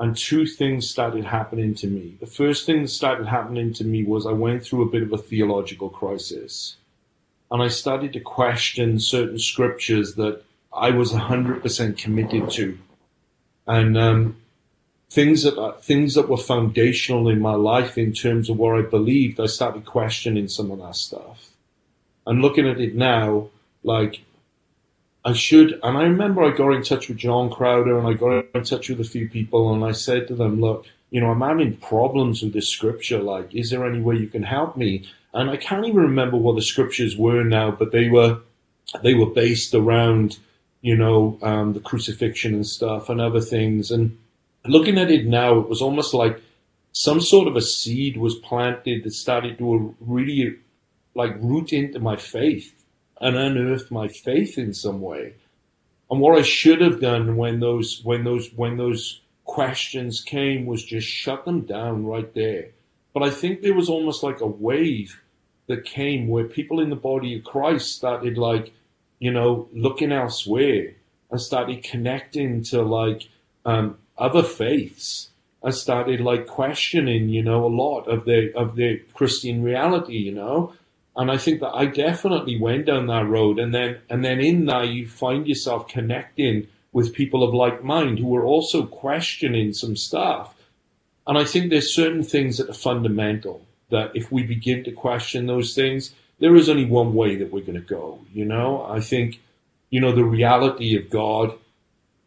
[0.00, 2.16] and two things started happening to me.
[2.20, 5.12] The first thing that started happening to me was I went through a bit of
[5.12, 6.76] a theological crisis.
[7.50, 10.42] And I started to question certain scriptures that
[10.72, 12.78] I was 100% committed to.
[13.66, 14.36] And um,
[15.10, 18.82] things that uh, things that were foundational in my life in terms of what I
[18.82, 21.50] believed, I started questioning some of that stuff.
[22.26, 23.50] And looking at it now,
[23.82, 24.22] like
[25.24, 28.46] I should, and I remember I got in touch with John Crowder and I got
[28.54, 31.42] in touch with a few people and I said to them, look, you know, I'm
[31.42, 33.22] having problems with this scripture.
[33.22, 35.06] Like, is there any way you can help me?
[35.34, 38.38] And I can't even remember what the scriptures were now, but they were,
[39.02, 40.38] they were based around,
[40.80, 43.90] you know, um, the crucifixion and stuff and other things.
[43.90, 44.16] And
[44.64, 46.40] looking at it now, it was almost like
[46.92, 50.56] some sort of a seed was planted that started to really
[51.14, 52.72] like root into my faith
[53.20, 55.34] and unearth my faith in some way.
[56.10, 60.84] And what I should have done when those when those when those questions came was
[60.84, 62.68] just shut them down right there.
[63.12, 65.20] But I think there was almost like a wave
[65.66, 68.72] that came where people in the body of Christ started like,
[69.18, 70.94] you know, looking elsewhere
[71.30, 73.28] and started connecting to like
[73.64, 75.30] um, other faiths
[75.62, 80.32] and started like questioning, you know, a lot of their of their Christian reality, you
[80.32, 80.72] know.
[81.16, 84.66] And I think that I definitely went down that road, and then and then in
[84.66, 89.96] that you find yourself connecting with people of like mind who are also questioning some
[89.96, 90.54] stuff.
[91.26, 93.62] And I think there's certain things that are fundamental.
[93.90, 97.60] that if we begin to question those things, there is only one way that we're
[97.60, 98.20] going to go.
[98.32, 99.40] You know, I think,
[99.90, 101.52] you know, the reality of God,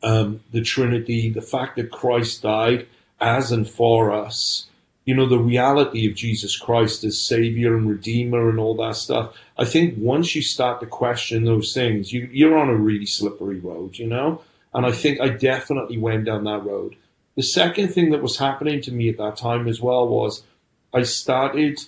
[0.04, 2.88] um, the Trinity, the fact that Christ died
[3.20, 4.68] as and for us,
[5.06, 9.34] you know, the reality of Jesus Christ as Savior and Redeemer and all that stuff.
[9.58, 13.60] I think once you start to question those things, you, you're on a really slippery
[13.60, 14.42] road, you know?
[14.74, 16.96] And I think I definitely went down that road.
[17.36, 20.44] The second thing that was happening to me at that time as well was
[20.94, 21.80] I started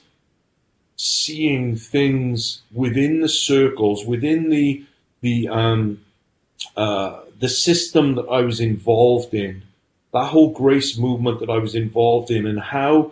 [0.97, 4.84] seeing things within the circles, within the
[5.22, 6.01] the um,
[6.76, 9.63] uh, the system that I was involved in,
[10.16, 13.11] that whole grace movement that I was involved in, and how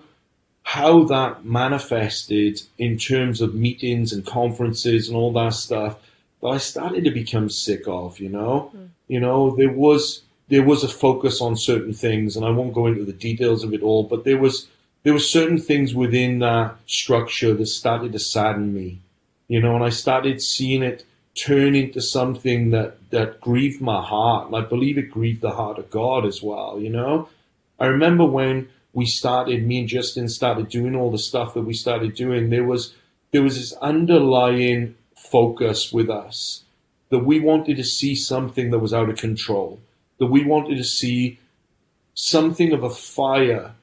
[0.64, 5.99] how that manifested in terms of meetings and conferences and all that stuff
[6.41, 8.20] that I started to become sick of.
[8.22, 8.88] You know, mm.
[9.10, 12.88] you know there was there was a focus on certain things, and I won't go
[12.88, 14.70] into the details of it all, but there was
[15.04, 18.99] there were certain things within that structure that started to sadden me,
[19.49, 21.04] you know, and I started seeing it
[21.36, 24.48] turn into something that, that grieved my heart.
[24.48, 27.30] And I believe it grieved the heart of God as well, you know.
[27.80, 31.74] I remember when we started, me and Justin started doing all the stuff that we
[31.74, 32.94] started doing, there was
[33.32, 36.64] there was this underlying focus with us
[37.10, 39.80] that we wanted to see something that was out of control,
[40.20, 41.40] that we wanted to see
[42.14, 43.74] something of a fire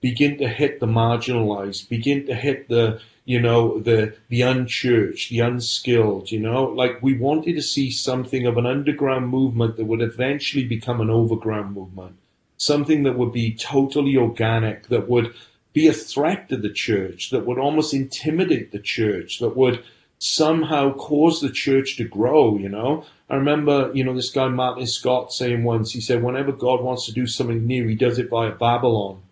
[0.00, 5.40] begin to hit the marginalized, begin to hit the, you know, the, the unchurched, the
[5.40, 10.02] unskilled, you know, like we wanted to see something of an underground movement that would
[10.02, 12.16] eventually become an overground movement,
[12.56, 15.34] something that would be totally organic, that would
[15.72, 19.84] be a threat to the church, that would almost intimidate the church, that would
[20.18, 23.04] somehow cause the church to grow, you know.
[23.28, 27.06] I remember, you know, this guy Martin Scott saying once, he said, whenever God wants
[27.06, 29.22] to do something new, he does it via Babylon.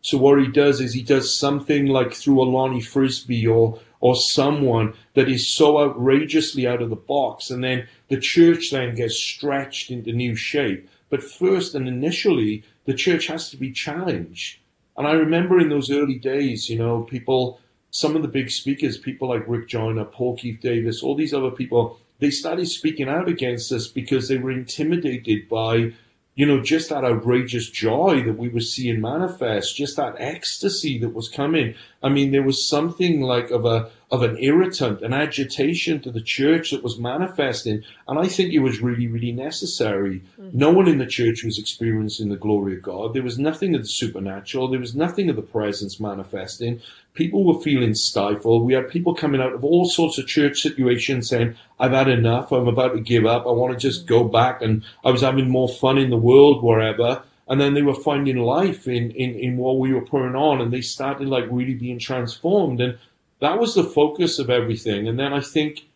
[0.00, 4.14] So what he does is he does something like through a Lonnie Frisbee or or
[4.14, 9.16] someone that is so outrageously out of the box, and then the church then gets
[9.16, 10.88] stretched into new shape.
[11.10, 14.60] But first and initially, the church has to be challenged.
[14.96, 18.98] And I remember in those early days, you know, people, some of the big speakers,
[18.98, 23.28] people like Rick Joyner, Paul Keith Davis, all these other people, they started speaking out
[23.28, 25.92] against us because they were intimidated by
[26.38, 31.12] you know, just that outrageous joy that we were seeing manifest, just that ecstasy that
[31.12, 31.74] was coming.
[32.00, 36.20] I mean, there was something like of a of an irritant, an agitation to the
[36.20, 37.82] church that was manifesting.
[38.06, 40.22] And I think it was really, really necessary.
[40.40, 40.56] Mm-hmm.
[40.56, 43.12] No one in the church was experiencing the glory of God.
[43.12, 44.68] There was nothing of the supernatural.
[44.68, 46.80] There was nothing of the presence manifesting.
[47.12, 48.64] People were feeling stifled.
[48.64, 52.50] We had people coming out of all sorts of church situations saying, I've had enough.
[52.50, 53.46] I'm about to give up.
[53.46, 54.62] I want to just go back.
[54.62, 58.36] And I was having more fun in the world, wherever and then they were finding
[58.36, 61.98] life in, in, in what we were putting on and they started like really being
[61.98, 62.98] transformed and
[63.40, 65.08] that was the focus of everything.
[65.08, 65.86] And then I think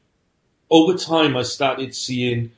[0.70, 2.50] over time, I started seeing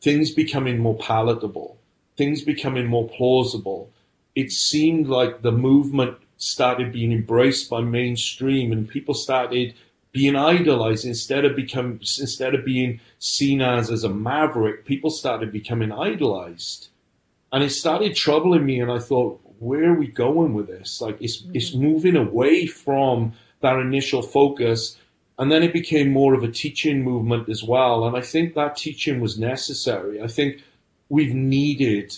[0.00, 1.76] things becoming more palatable,
[2.16, 3.90] things becoming more plausible.
[4.34, 9.74] It seemed like the movement started being embraced by mainstream and people started
[10.12, 15.52] being idolized instead of become instead of being seen as as a maverick people started
[15.52, 16.88] becoming idolized
[17.52, 21.16] and it started troubling me and i thought where are we going with this like
[21.20, 21.54] it's mm-hmm.
[21.54, 24.96] it's moving away from that initial focus.
[25.38, 28.06] And then it became more of a teaching movement as well.
[28.06, 30.20] And I think that teaching was necessary.
[30.20, 30.62] I think
[31.08, 32.14] we've needed,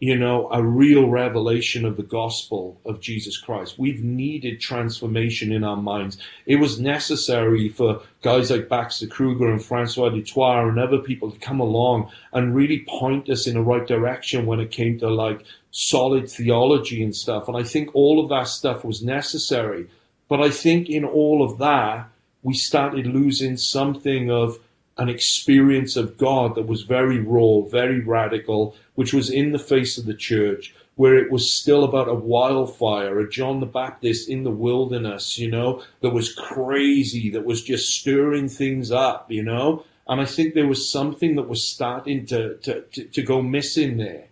[0.00, 3.78] you know, a real revelation of the gospel of Jesus Christ.
[3.78, 6.16] We've needed transformation in our minds.
[6.46, 11.30] It was necessary for guys like Baxter Kruger and Francois du Toit and other people
[11.30, 15.10] to come along and really point us in the right direction when it came to
[15.10, 17.46] like solid theology and stuff.
[17.46, 19.88] And I think all of that stuff was necessary.
[20.34, 22.08] But I think in all of that,
[22.42, 24.58] we started losing something of
[24.98, 29.96] an experience of God that was very raw, very radical, which was in the face
[29.96, 34.42] of the church, where it was still about a wildfire, a John the Baptist in
[34.42, 39.84] the wilderness, you know, that was crazy, that was just stirring things up, you know.
[40.08, 43.98] And I think there was something that was starting to, to, to, to go missing
[43.98, 44.24] there.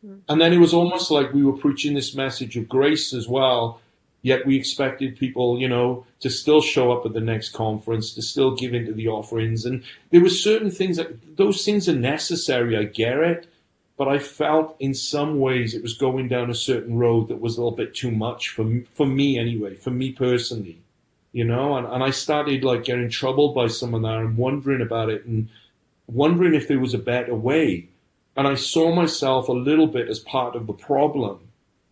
[0.00, 0.20] Hmm.
[0.26, 3.82] And then it was almost like we were preaching this message of grace as well
[4.22, 8.22] Yet we expected people, you know, to still show up at the next conference, to
[8.22, 9.64] still give into the offerings.
[9.64, 12.76] And there were certain things that those things are necessary.
[12.76, 13.46] I get it.
[13.96, 17.56] But I felt in some ways it was going down a certain road that was
[17.56, 20.78] a little bit too much for for me anyway, for me personally,
[21.32, 24.80] you know, and, and I started like getting troubled by some of that and wondering
[24.80, 25.50] about it and
[26.06, 27.88] wondering if there was a better way.
[28.38, 31.49] And I saw myself a little bit as part of the problem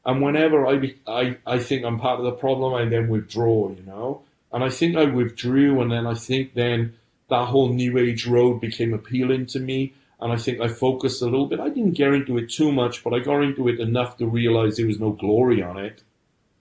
[0.09, 3.69] And whenever I, be, I, I think I'm part of the problem, I then withdraw,
[3.69, 4.23] you know?
[4.51, 6.95] And I think I withdrew, and then I think then
[7.29, 9.93] that whole New Age road became appealing to me.
[10.19, 11.61] And I think I focused a little bit.
[11.61, 14.79] I didn't get into it too much, but I got into it enough to realize
[14.79, 16.03] there was no glory on it.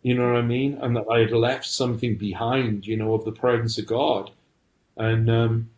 [0.01, 0.77] You know what I mean?
[0.81, 4.29] And that I had left something behind, you know, of the presence of God.
[4.97, 5.69] And um,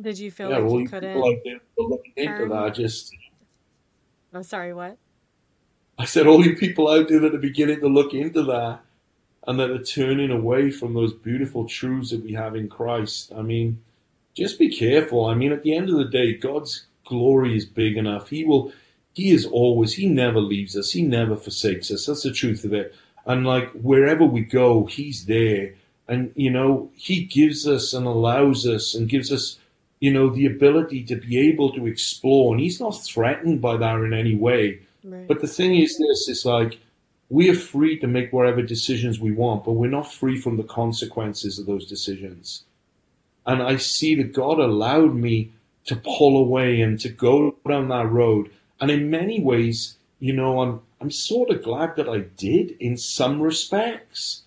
[0.00, 3.14] Did you feel yeah, like you you people couldn't out there looking into that just
[4.34, 4.98] Oh, sorry, what?
[6.02, 8.80] I said, all you people out there that are beginning to look into that
[9.46, 13.32] and that are turning away from those beautiful truths that we have in Christ.
[13.32, 13.80] I mean,
[14.34, 15.26] just be careful.
[15.26, 18.30] I mean, at the end of the day, God's glory is big enough.
[18.30, 18.72] He will,
[19.14, 20.90] He is always, He never leaves us.
[20.90, 22.06] He never forsakes us.
[22.06, 22.96] That's the truth of it.
[23.24, 25.74] And like wherever we go, He's there.
[26.08, 29.56] And, you know, He gives us and allows us and gives us,
[30.00, 32.54] you know, the ability to be able to explore.
[32.54, 34.80] And He's not threatened by that in any way.
[35.04, 35.26] Right.
[35.26, 36.78] But the thing is this, is like
[37.28, 40.64] we are free to make whatever decisions we want, but we're not free from the
[40.64, 42.64] consequences of those decisions.
[43.46, 45.50] And I see that God allowed me
[45.86, 48.50] to pull away and to go down that road.
[48.80, 52.96] And in many ways, you know, I'm I'm sort of glad that I did in
[52.96, 54.42] some respects,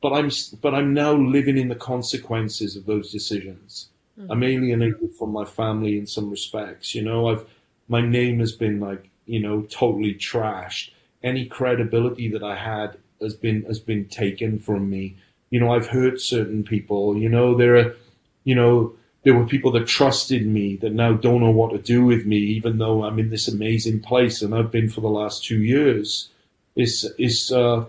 [0.00, 0.30] but I'm
[0.60, 3.88] but I'm now living in the consequences of those decisions.
[4.16, 4.30] Hmm.
[4.30, 6.94] I'm alienated from my family in some respects.
[6.94, 7.44] You know, I've
[7.88, 10.90] my name has been like you know totally trashed.
[11.22, 15.16] Any credibility that I had has been has been taken from me.
[15.50, 17.16] You know, I've hurt certain people.
[17.16, 17.96] You know, there are,
[18.44, 22.04] you know, there were people that trusted me that now don't know what to do
[22.04, 25.44] with me, even though I'm in this amazing place and I've been for the last
[25.44, 26.28] two years.
[26.76, 27.86] It's it's uh,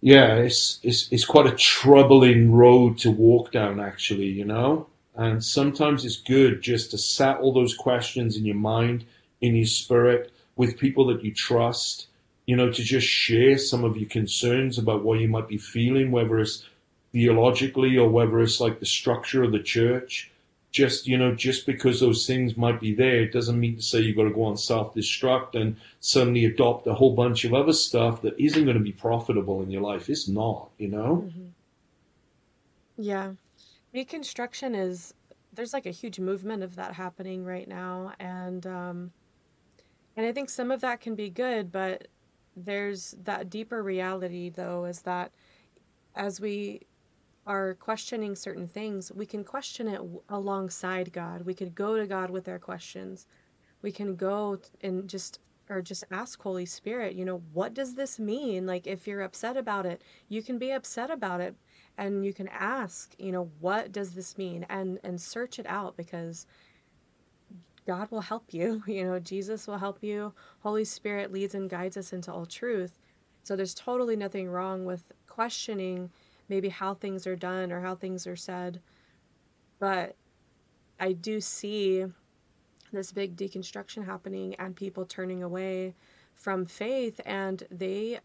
[0.00, 4.26] yeah, it's it's it's quite a troubling road to walk down, actually.
[4.26, 9.04] You know, and sometimes it's good just to settle those questions in your mind,
[9.40, 12.06] in your spirit, with people that you trust.
[12.46, 16.10] You know, to just share some of your concerns about what you might be feeling,
[16.10, 16.64] whether it's
[17.12, 20.30] theologically or whether it's like the structure of the church.
[20.70, 24.00] Just you know, just because those things might be there, it doesn't mean to say
[24.00, 28.22] you've got to go on self-destruct and suddenly adopt a whole bunch of other stuff
[28.22, 30.08] that isn't going to be profitable in your life.
[30.08, 31.26] It's not, you know.
[31.26, 31.50] Mhm.
[32.98, 33.32] Yeah.
[33.94, 35.14] Reconstruction is
[35.54, 39.12] there's like a huge movement of that happening right now and um
[40.18, 42.08] and I think some of that can be good, but
[42.56, 45.30] there's that deeper reality though is that
[46.16, 46.80] as we
[47.46, 51.42] are questioning certain things, we can question it alongside God.
[51.42, 53.28] We could go to God with our questions.
[53.80, 55.38] We can go and just
[55.70, 58.66] or just ask Holy Spirit, you know, what does this mean?
[58.66, 61.54] Like if you're upset about it, you can be upset about it
[61.96, 64.66] and you can ask, you know, what does this mean?
[64.68, 66.46] And and search it out because
[67.88, 68.82] God will help you.
[68.86, 70.34] You know, Jesus will help you.
[70.60, 72.98] Holy Spirit leads and guides us into all truth.
[73.44, 76.10] So there's totally nothing wrong with questioning
[76.50, 78.80] maybe how things are done or how things are said.
[79.78, 80.16] But
[81.00, 82.04] I do see
[82.92, 85.94] this big deconstruction happening and people turning away
[86.34, 88.20] from faith and they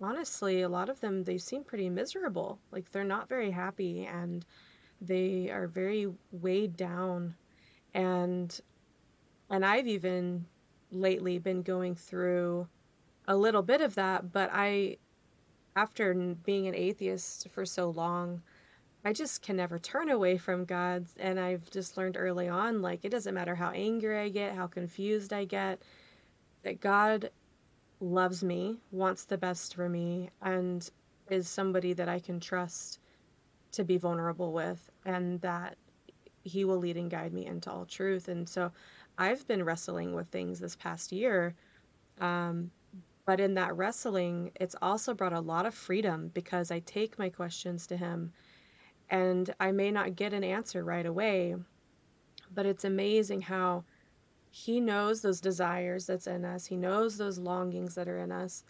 [0.00, 4.44] honestly a lot of them they seem pretty miserable like they're not very happy and
[5.00, 7.34] they are very weighed down
[7.94, 8.60] and
[9.52, 10.46] and I've even
[10.90, 12.66] lately been going through
[13.28, 14.96] a little bit of that but I
[15.76, 18.42] after being an atheist for so long
[19.04, 21.06] I just can never turn away from God.
[21.18, 24.68] And I've just learned early on, like, it doesn't matter how angry I get, how
[24.68, 25.82] confused I get,
[26.62, 27.30] that God
[28.00, 30.88] loves me, wants the best for me, and
[31.30, 33.00] is somebody that I can trust
[33.72, 35.76] to be vulnerable with, and that
[36.44, 38.28] He will lead and guide me into all truth.
[38.28, 38.70] And so
[39.18, 41.54] I've been wrestling with things this past year.
[42.20, 42.70] Um,
[43.24, 47.28] but in that wrestling, it's also brought a lot of freedom because I take my
[47.28, 48.32] questions to Him
[49.10, 51.54] and I may not get an answer right away,
[52.54, 53.84] but it's amazing how
[54.50, 56.66] he knows those desires that's in us.
[56.66, 58.64] He knows those longings that are in us.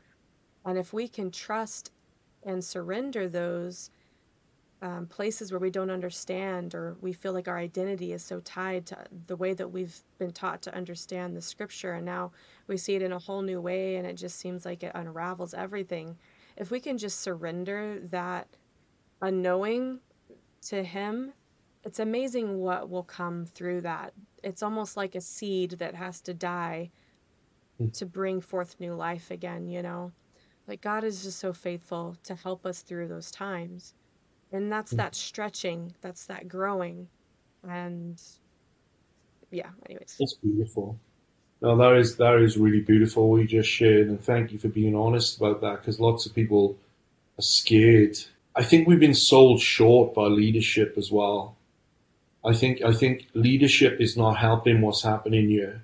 [0.65, 1.91] And if we can trust
[2.45, 3.91] and surrender those
[4.83, 8.85] um, places where we don't understand or we feel like our identity is so tied
[8.87, 12.33] to the way that we've been taught to understand the scripture, and now
[12.67, 15.55] we see it in a whole new way, and it just seems like it unravels
[15.55, 16.19] everything.
[16.57, 18.49] If we can just surrender that
[19.23, 20.01] unknowing
[20.63, 21.33] to him,
[21.85, 24.13] it's amazing what will come through that.
[24.43, 26.91] It's almost like a seed that has to die
[27.95, 30.13] to bring forth new life again, you know?
[30.69, 33.95] Like God is just so faithful to help us through those times.
[34.53, 34.99] And that's mm.
[34.99, 37.09] that stretching, that's that growing.
[37.69, 38.21] And
[39.51, 40.17] yeah, anyways.
[40.19, 40.99] It's beautiful.
[41.61, 43.31] No, that is that is really beautiful.
[43.31, 45.81] What you just shared, and thank you for being honest about that.
[45.81, 46.77] Because lots of people
[47.39, 48.19] are scared.
[48.57, 51.57] I think we've been sold short by leadership as well.
[52.45, 55.83] I think I think leadership is not helping what's happening here.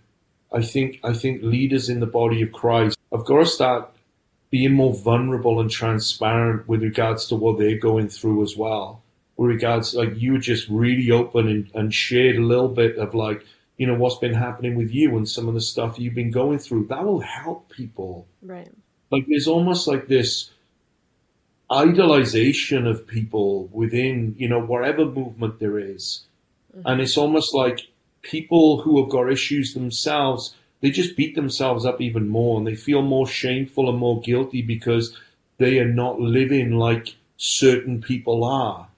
[0.53, 3.91] I think I think leaders in the body of Christ have got to start
[4.51, 9.03] being more vulnerable and transparent with regards to what they're going through as well.
[9.36, 13.14] With regards like you were just really open and, and shared a little bit of
[13.14, 13.44] like
[13.76, 16.59] you know what's been happening with you and some of the stuff you've been going
[16.59, 18.68] through that will help people Right.
[19.12, 20.51] like there's almost like this
[21.70, 26.24] idolization of people within you know whatever movement there is.
[26.76, 26.88] Mm-hmm.
[26.88, 27.86] and it's almost like
[28.22, 32.74] people who have got issues themselves they just beat themselves up even more and they
[32.74, 35.16] feel more shameful and more guilty because
[35.59, 38.89] they are not living like certain people are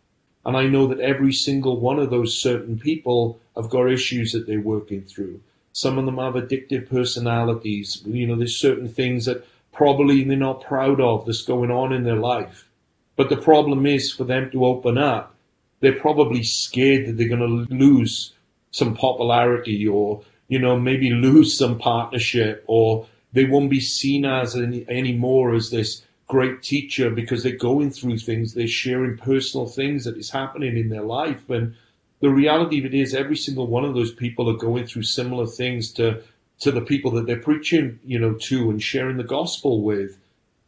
[0.44, 4.46] and I know that every single one of those certain people have got issues that
[4.46, 5.40] they're working through.
[5.72, 8.02] Some of them have addictive personalities.
[8.06, 12.04] You know, there's certain things that probably they're not proud of that's going on in
[12.04, 12.68] their life.
[13.16, 15.34] But the problem is for them to open up,
[15.80, 18.32] they're probably scared that they're going to lose
[18.70, 24.56] some popularity or, you know, maybe lose some partnership or they won't be seen as
[24.56, 30.04] any, anymore as this great teacher because they're going through things, they're sharing personal things
[30.04, 31.48] that is happening in their life.
[31.48, 31.76] And
[32.18, 35.46] the reality of it is every single one of those people are going through similar
[35.46, 36.20] things to
[36.58, 40.18] to the people that they're preaching, you know, to and sharing the gospel with.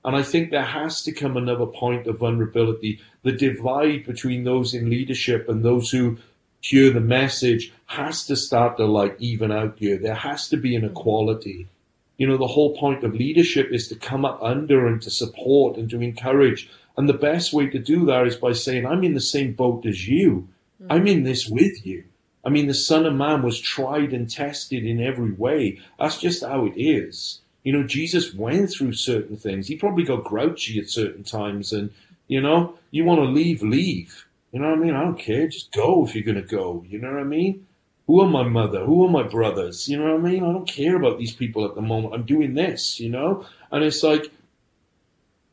[0.05, 3.01] And I think there has to come another point of vulnerability.
[3.25, 6.17] The divide between those in leadership and those who
[6.63, 9.99] hear the message has to start to like even out here.
[9.99, 11.69] There has to be an equality.
[12.17, 15.77] You know, the whole point of leadership is to come up under and to support
[15.77, 16.71] and to encourage.
[16.97, 19.85] And the best way to do that is by saying, I'm in the same boat
[19.87, 20.49] as you.
[20.81, 20.87] Mm.
[20.91, 22.05] I'm in this with you.
[22.45, 25.81] I mean, the Son of Man was tried and tested in every way.
[25.99, 27.41] That's just how it is.
[27.65, 29.67] You know, Jesus went through certain things.
[29.67, 31.73] He probably got grouchy at certain times.
[31.73, 31.91] And,
[32.29, 34.27] you know, you want to leave, leave.
[34.53, 34.95] You know what I mean?
[34.95, 35.49] I don't care.
[35.49, 36.85] Just go if you're going to go.
[36.87, 37.67] You know what I mean?
[38.07, 38.85] Who are my mother?
[38.85, 39.89] Who are my brothers?
[39.89, 40.45] You know what I mean?
[40.45, 42.15] I don't care about these people at the moment.
[42.15, 43.47] I'm doing this, you know?
[43.71, 44.31] And it's like,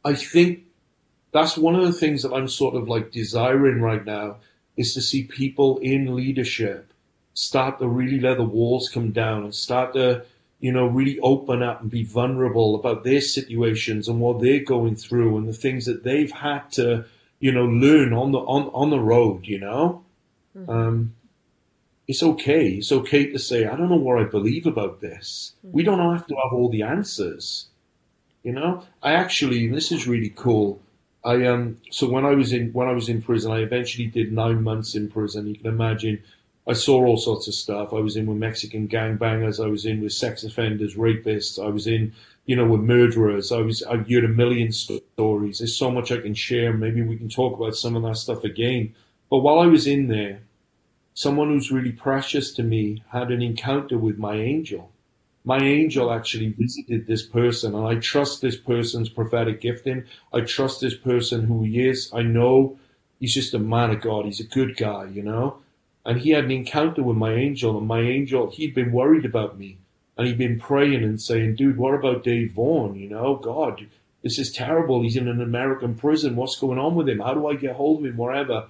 [0.03, 0.63] I think
[1.31, 4.37] that's one of the things that I'm sort of like desiring right now
[4.75, 6.91] is to see people in leadership
[7.33, 10.25] start to really let the walls come down and start to,
[10.59, 14.95] you know, really open up and be vulnerable about their situations and what they're going
[14.95, 17.05] through and the things that they've had to,
[17.39, 20.03] you know, learn on the on, on the road, you know?
[20.67, 21.15] Um,
[22.07, 22.69] it's okay.
[22.71, 25.53] It's okay to say, I don't know what I believe about this.
[25.71, 27.67] We don't have to have all the answers.
[28.43, 30.81] You know, I actually, this is really cool.
[31.23, 34.31] I um, so when I was in when I was in prison, I eventually did
[34.31, 35.47] nine months in prison.
[35.47, 36.23] You can imagine,
[36.69, 37.93] I saw all sorts of stuff.
[37.93, 39.63] I was in with Mexican gangbangers.
[39.63, 41.57] I was in with sex offenders, rapists.
[41.57, 42.13] I was in,
[42.45, 43.51] you know, with murderers.
[43.51, 45.57] I was I heard a million stories.
[45.57, 46.71] There's so much I can share.
[46.71, 48.93] Maybe we can talk about some of that stuff again.
[49.31, 50.41] But while I was in there,
[51.15, 54.91] someone who's really precious to me had an encounter with my angel.
[55.43, 60.03] My angel actually visited this person, and I trust this person's prophetic gifting.
[60.31, 62.11] I trust this person who he is.
[62.13, 62.77] I know
[63.19, 64.25] he's just a man of God.
[64.25, 65.57] He's a good guy, you know?
[66.09, 69.59] And he had an encounter with my angel, and my angel, he'd been worried about
[69.59, 69.77] me.
[70.17, 72.95] And he'd been praying and saying, dude, what about Dave Vaughan?
[72.95, 73.85] You know, God,
[74.23, 75.03] this is terrible.
[75.03, 76.35] He's in an American prison.
[76.35, 77.19] What's going on with him?
[77.19, 78.17] How do I get hold of him?
[78.17, 78.69] Wherever.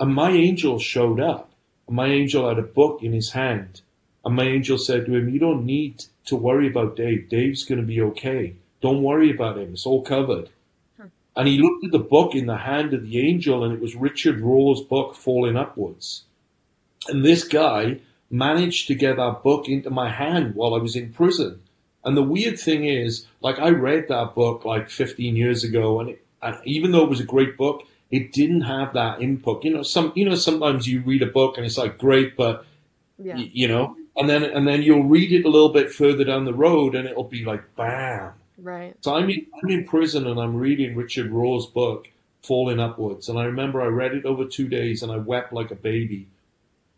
[0.00, 1.52] And my angel showed up.
[1.86, 3.82] And my angel had a book in his hand.
[4.24, 7.28] And my angel said to him, You don't need to worry about Dave.
[7.28, 8.56] Dave's going to be okay.
[8.80, 9.74] Don't worry about him.
[9.74, 10.48] It's all covered.
[10.96, 11.06] Hmm.
[11.36, 13.94] And he looked at the book in the hand of the angel, and it was
[13.94, 16.24] Richard Rohr's book, Falling Upwards.
[17.08, 17.98] And this guy
[18.30, 21.60] managed to get that book into my hand while I was in prison.
[22.04, 26.10] And the weird thing is, like, I read that book like 15 years ago, and,
[26.10, 29.64] it, and even though it was a great book, it didn't have that input.
[29.64, 32.64] You know, some, you know, sometimes you read a book and it's like great, but
[33.18, 33.36] Yeah.
[33.36, 36.44] y- you know, and then and then you'll read it a little bit further down
[36.44, 38.32] the road, and it'll be like bam.
[38.58, 38.94] Right.
[39.00, 42.08] So I'm in, I'm in prison and I'm reading Richard Rohr's book,
[42.42, 45.70] Falling Upwards, and I remember I read it over two days and I wept like
[45.70, 46.26] a baby.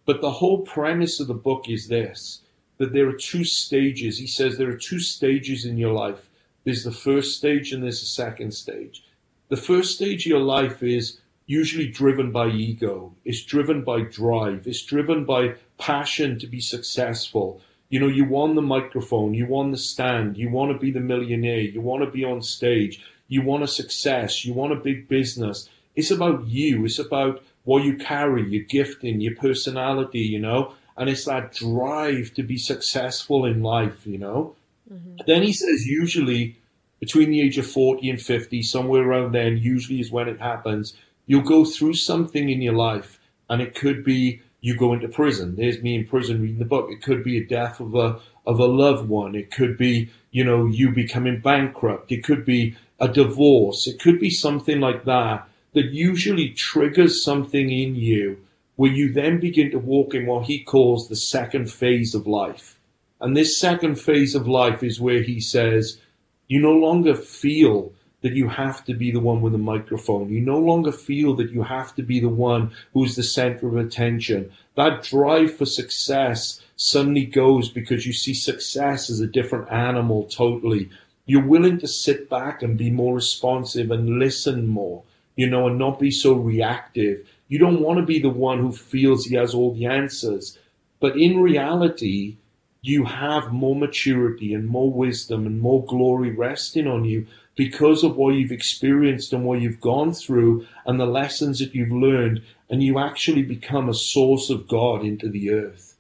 [0.07, 2.41] But the whole premise of the book is this:
[2.79, 4.19] that there are two stages.
[4.19, 6.29] He says there are two stages in your life.
[6.65, 9.05] There's the first stage and there's the second stage.
[9.49, 13.15] The first stage of your life is usually driven by ego.
[13.25, 14.67] It's driven by drive.
[14.67, 17.61] It's driven by passion to be successful.
[17.91, 21.01] You know, you want the microphone, you want the stand, you want to be the
[21.01, 25.07] millionaire, you want to be on stage, you want a success, you want a big
[25.07, 25.69] business.
[25.95, 26.87] It's about you.
[26.87, 30.75] It's about what you carry, your gifting, your personality, you know.
[30.97, 34.55] and it's that drive to be successful in life, you know.
[34.93, 35.17] Mm-hmm.
[35.27, 36.57] Then he says, usually
[37.01, 40.95] between the age of 40 and 50, somewhere around then, usually is when it happens,
[41.27, 43.19] you'll go through something in your life,
[43.51, 45.57] and it could be you go into prison.
[45.57, 46.89] There's me in prison reading the book.
[46.91, 49.35] It could be a death of a of a loved one.
[49.35, 52.13] It could be, you know, you becoming bankrupt.
[52.13, 53.87] It could be a divorce.
[53.87, 58.39] It could be something like that that usually triggers something in you
[58.77, 62.79] where you then begin to walk in what he calls the second phase of life.
[63.21, 66.01] And this second phase of life is where he says,
[66.49, 70.31] you no longer feel that you have to be the one with the microphone.
[70.31, 73.77] You no longer feel that you have to be the one who's the center of
[73.77, 74.51] attention.
[74.77, 80.91] That drive for success suddenly goes because you see success as a different animal totally.
[81.27, 85.03] You're willing to sit back and be more responsive and listen more,
[85.37, 87.27] you know, and not be so reactive.
[87.49, 90.59] You don't want to be the one who feels he has all the answers.
[91.01, 92.37] But in reality,
[92.83, 97.27] you have more maturity and more wisdom and more glory resting on you
[97.57, 101.93] because of what you've experienced and what you've gone through and the lessons that you've
[101.93, 102.43] learned.
[102.69, 105.97] And you actually become a source of God into the earth.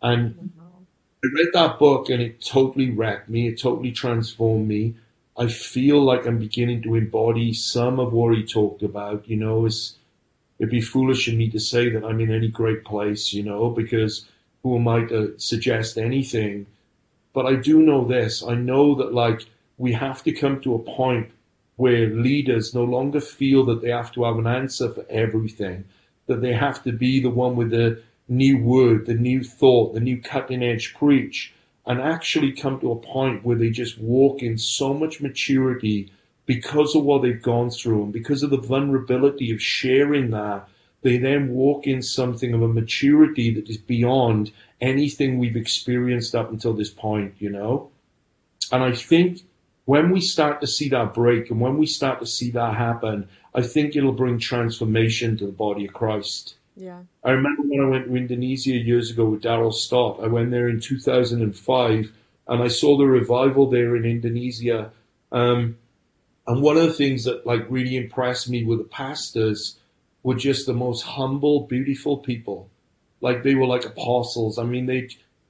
[0.00, 0.52] And
[1.24, 3.48] I read that book and it totally wrecked me.
[3.48, 4.94] It totally transformed me.
[5.42, 9.28] I feel like I'm beginning to embody some of what he talked about.
[9.28, 9.96] You know, it's,
[10.60, 13.68] it'd be foolish of me to say that I'm in any great place, you know,
[13.68, 14.24] because
[14.62, 16.66] who am I to suggest anything?
[17.32, 18.44] But I do know this.
[18.44, 19.46] I know that like
[19.78, 21.32] we have to come to a point
[21.74, 25.86] where leaders no longer feel that they have to have an answer for everything,
[26.28, 29.98] that they have to be the one with the new word, the new thought, the
[30.08, 31.52] new cutting edge preach,
[31.86, 36.12] and actually come to a point where they just walk in so much maturity
[36.46, 40.68] because of what they've gone through and because of the vulnerability of sharing that.
[41.02, 46.50] They then walk in something of a maturity that is beyond anything we've experienced up
[46.50, 47.90] until this point, you know?
[48.70, 49.40] And I think
[49.84, 53.28] when we start to see that break and when we start to see that happen,
[53.54, 56.54] I think it'll bring transformation to the body of Christ.
[56.76, 57.02] Yeah.
[57.22, 60.20] I remember when I went to Indonesia years ago with Daryl Stott.
[60.22, 62.12] I went there in 2005
[62.48, 64.90] and I saw the revival there in Indonesia.
[65.30, 65.76] Um,
[66.46, 69.78] and one of the things that like really impressed me were the pastors
[70.22, 72.68] were just the most humble, beautiful people.
[73.20, 74.58] Like they were like apostles.
[74.58, 75.08] I mean, they,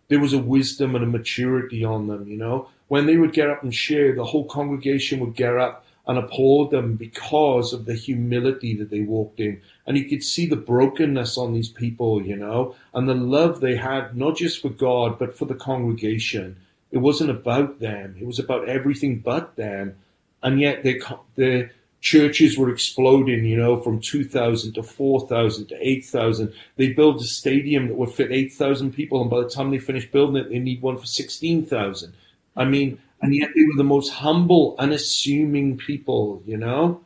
[0.08, 2.68] there was a wisdom and a maturity on them, you know.
[2.88, 6.70] When they would get up and share, the whole congregation would get up and applaud
[6.70, 9.60] them because of the humility that they walked in.
[9.86, 13.76] And you could see the brokenness on these people, you know, and the love they
[13.76, 16.56] had, not just for God, but for the congregation.
[16.90, 18.16] It wasn't about them.
[18.20, 19.96] It was about everything but them.
[20.42, 21.00] And yet the,
[21.36, 26.52] the churches were exploding, you know, from 2,000 to 4,000 to 8,000.
[26.76, 29.22] They built a stadium that would fit 8,000 people.
[29.22, 32.12] And by the time they finished building it, they need one for 16,000.
[32.56, 37.00] I mean, and yet they were the most humble, unassuming people, you know?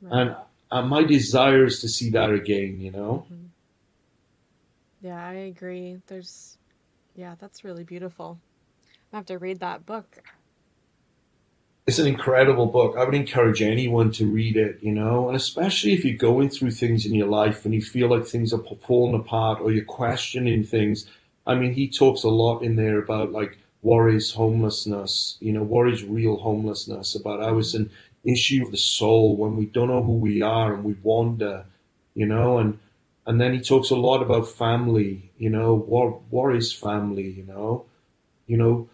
[0.00, 0.20] Right.
[0.20, 0.36] And
[0.70, 3.26] uh, my desire is to see that again, you know?
[3.26, 3.46] Mm-hmm.
[5.02, 5.98] Yeah, I agree.
[6.06, 6.56] There's,
[7.16, 8.38] yeah, that's really beautiful.
[9.12, 10.22] I have to read that book.
[11.86, 12.96] It's an incredible book.
[12.96, 16.72] I would encourage anyone to read it, you know, and especially if you're going through
[16.72, 20.64] things in your life and you feel like things are falling apart or you're questioning
[20.64, 21.08] things.
[21.46, 23.58] I mean, he talks a lot in there about like
[24.08, 27.90] is homelessness, you know, worries real homelessness, about how it's an
[28.24, 31.64] issue of the soul when we don't know who we are and we wander,
[32.14, 32.78] you know, and
[33.26, 35.76] and then he talks a lot about family, you know,
[36.30, 37.84] what is family, you know,
[38.46, 38.88] you know,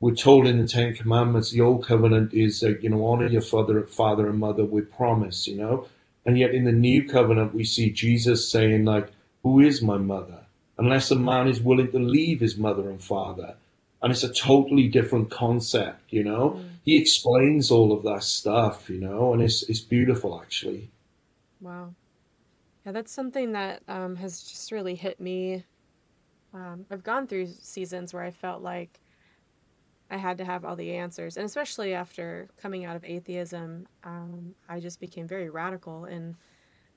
[0.00, 3.42] we're told in the Ten Commandments the old covenant is uh, you know honor your
[3.42, 5.86] father father and mother with promise, you know,
[6.26, 9.10] and yet in the new covenant we see Jesus saying like,
[9.42, 10.40] who is my mother?
[10.76, 13.54] Unless a man is willing to leave his mother and father
[14.04, 16.50] and it's a totally different concept, you know.
[16.58, 16.68] Mm.
[16.84, 20.90] He explains all of that stuff, you know, and it's it's beautiful actually.
[21.62, 21.94] Wow,
[22.84, 25.64] yeah, that's something that um, has just really hit me.
[26.52, 29.00] Um, I've gone through seasons where I felt like
[30.10, 34.54] I had to have all the answers, and especially after coming out of atheism, um,
[34.68, 36.36] I just became very radical in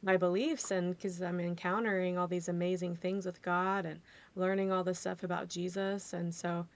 [0.03, 3.99] my beliefs and because I'm encountering all these amazing things with God and
[4.35, 6.13] learning all this stuff about Jesus.
[6.13, 6.67] And so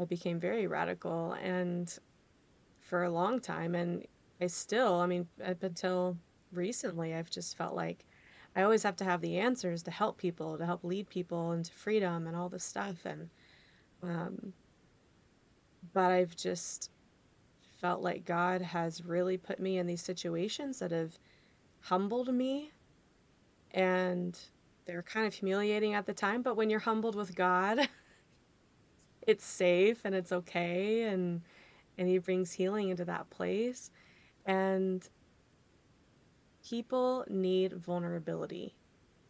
[0.00, 1.96] I became very radical and
[2.80, 4.06] for a long time and
[4.40, 6.18] I still, I mean, up until
[6.52, 8.04] recently, I've just felt like
[8.56, 11.72] I always have to have the answers to help people, to help lead people into
[11.72, 13.04] freedom and all this stuff.
[13.04, 13.30] And,
[14.02, 14.52] um,
[15.92, 16.90] but I've just
[17.80, 21.18] felt like God has really put me in these situations that have
[21.80, 22.72] humbled me
[23.72, 24.38] and
[24.86, 27.88] they're kind of humiliating at the time, but when you're humbled with God,
[29.26, 31.42] it's safe and it's okay and
[31.98, 33.90] and he brings healing into that place.
[34.46, 35.08] And
[36.68, 38.74] people need vulnerability.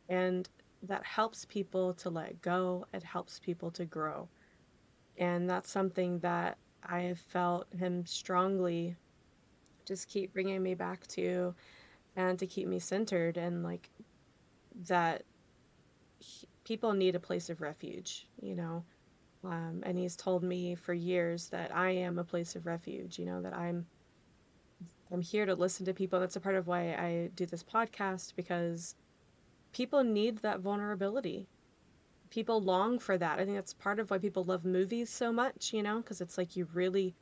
[0.09, 0.49] And
[0.83, 2.87] that helps people to let go.
[2.93, 4.29] It helps people to grow.
[5.19, 8.97] And that's something that I have felt him strongly
[9.87, 11.55] just keep bringing me back to
[12.17, 13.91] and to keep me centered and like
[14.89, 15.23] that
[16.19, 18.83] he, people need a place of refuge, you know.
[19.45, 23.27] Um, and he's told me for years that I am a place of refuge, you
[23.27, 23.87] know, that I'm
[25.13, 26.19] I'm here to listen to people.
[26.19, 28.97] That's a part of why I do this podcast because
[29.73, 31.47] people need that vulnerability.
[32.31, 33.39] People long for that.
[33.39, 36.39] I think that's part of why people love movies so much, you know, because it's
[36.39, 37.15] like you really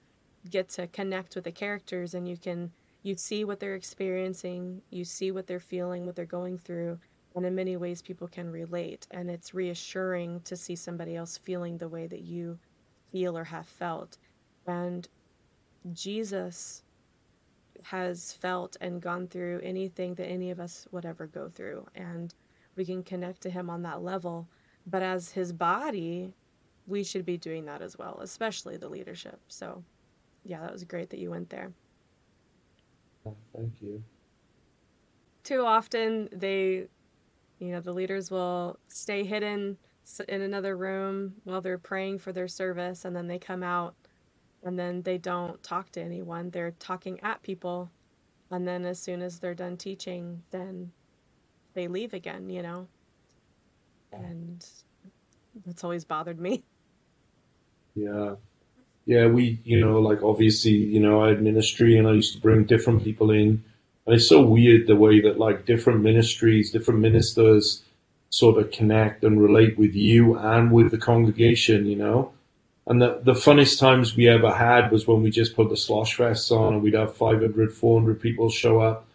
[0.48, 5.04] get to connect with the characters and you can you see what they're experiencing, you
[5.04, 7.00] see what they're feeling, what they're going through,
[7.34, 11.78] and in many ways people can relate and it's reassuring to see somebody else feeling
[11.78, 12.58] the way that you
[13.10, 14.18] feel or have felt.
[14.66, 15.08] And
[15.92, 16.82] Jesus
[17.82, 22.34] has felt and gone through anything that any of us would ever go through and
[22.76, 24.48] we can connect to him on that level.
[24.86, 26.32] But as his body,
[26.86, 29.40] we should be doing that as well, especially the leadership.
[29.48, 29.82] So,
[30.44, 31.72] yeah, that was great that you went there.
[33.54, 34.02] Thank you.
[35.44, 36.88] Too often, they,
[37.62, 39.76] you know, the leaders will stay hidden
[40.28, 43.94] in another room while they're praying for their service, and then they come out
[44.64, 46.50] and then they don't talk to anyone.
[46.50, 47.88] They're talking at people.
[48.50, 50.90] And then as soon as they're done teaching, then
[51.74, 52.86] they leave again, you know?
[54.12, 54.64] And
[55.64, 56.64] that's always bothered me.
[57.94, 58.34] Yeah.
[59.06, 62.40] Yeah, we, you know, like obviously, you know, I had ministry and I used to
[62.40, 63.64] bring different people in.
[64.07, 67.82] And it's so weird the way that like different ministries, different ministers
[68.30, 72.32] sort of connect and relate with you and with the congregation, you know?
[72.86, 76.16] And the, the funnest times we ever had was when we just put the slosh
[76.16, 79.07] fests on and we'd have 500, 400 people show up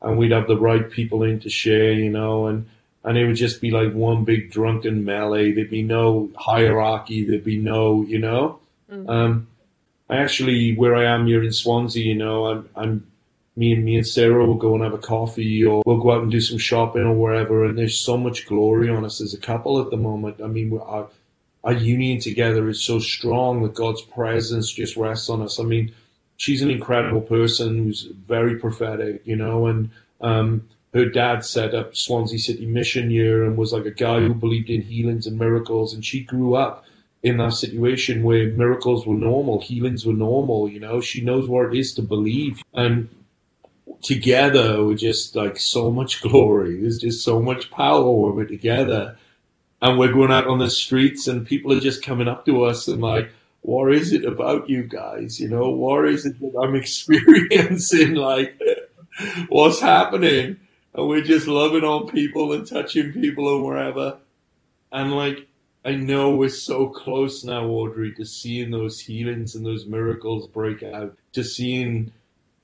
[0.00, 2.68] and we'd have the right people in to share, you know, and,
[3.02, 5.52] and it would just be like one big drunken melee.
[5.52, 7.24] There'd be no hierarchy.
[7.24, 9.08] There'd be no, you know, mm-hmm.
[9.08, 9.48] um,
[10.08, 13.06] I actually, where I am here in Swansea, you know, I'm, I'm,
[13.56, 16.22] me and me and Sarah will go and have a coffee or we'll go out
[16.22, 17.64] and do some shopping or wherever.
[17.64, 20.40] And there's so much glory on us as a couple at the moment.
[20.42, 21.08] I mean, our,
[21.64, 25.58] our union together is so strong that God's presence just rests on us.
[25.58, 25.94] I mean,
[26.36, 29.90] she's an incredible person who's very prophetic, you know, and
[30.20, 34.34] um, her dad set up Swansea City Mission Year and was like a guy who
[34.34, 35.94] believed in healings and miracles.
[35.94, 36.84] And she grew up
[37.22, 41.66] in that situation where miracles were normal, healings were normal, you know, she knows what
[41.66, 42.62] it is to believe.
[42.74, 43.08] And
[44.02, 46.80] together we're just like so much glory.
[46.80, 49.16] There's just so much power when we're together.
[49.82, 52.88] And we're going out on the streets and people are just coming up to us
[52.88, 53.30] and like,
[53.60, 55.38] what is it about you guys?
[55.40, 58.14] You know, what is it that I'm experiencing?
[58.14, 58.60] like,
[59.48, 60.58] what's happening?
[60.94, 64.18] And we're just loving on people and touching people and wherever.
[64.92, 65.46] And like,
[65.84, 70.82] I know we're so close now, Audrey, to seeing those healings and those miracles break
[70.82, 72.12] out, to seeing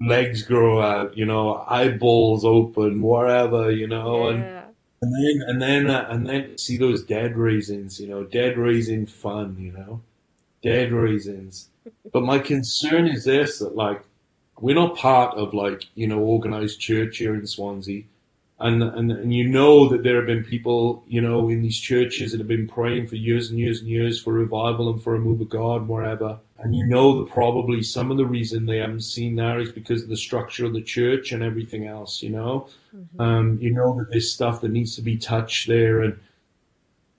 [0.07, 4.37] legs grow out, you know, eyeballs open, whatever, you know, yeah.
[4.37, 4.65] and
[5.03, 9.07] and then and then uh, and then see those dead raisins, you know, dead raisin
[9.07, 10.03] fun, you know
[10.63, 11.69] dead reasons.
[12.13, 14.03] But my concern is this that like
[14.61, 18.05] we're not part of like, you know, organized church here in Swansea.
[18.61, 22.31] And, and and you know that there have been people, you know, in these churches
[22.31, 25.19] that have been praying for years and years and years for revival and for a
[25.19, 26.39] move of God, wherever.
[26.63, 30.03] And you know that probably some of the reason they haven't seen that is because
[30.05, 32.69] of the structure of the church and everything else, you know.
[32.97, 33.21] Mm-hmm.
[33.21, 36.19] Um, you know that there's stuff that needs to be touched there and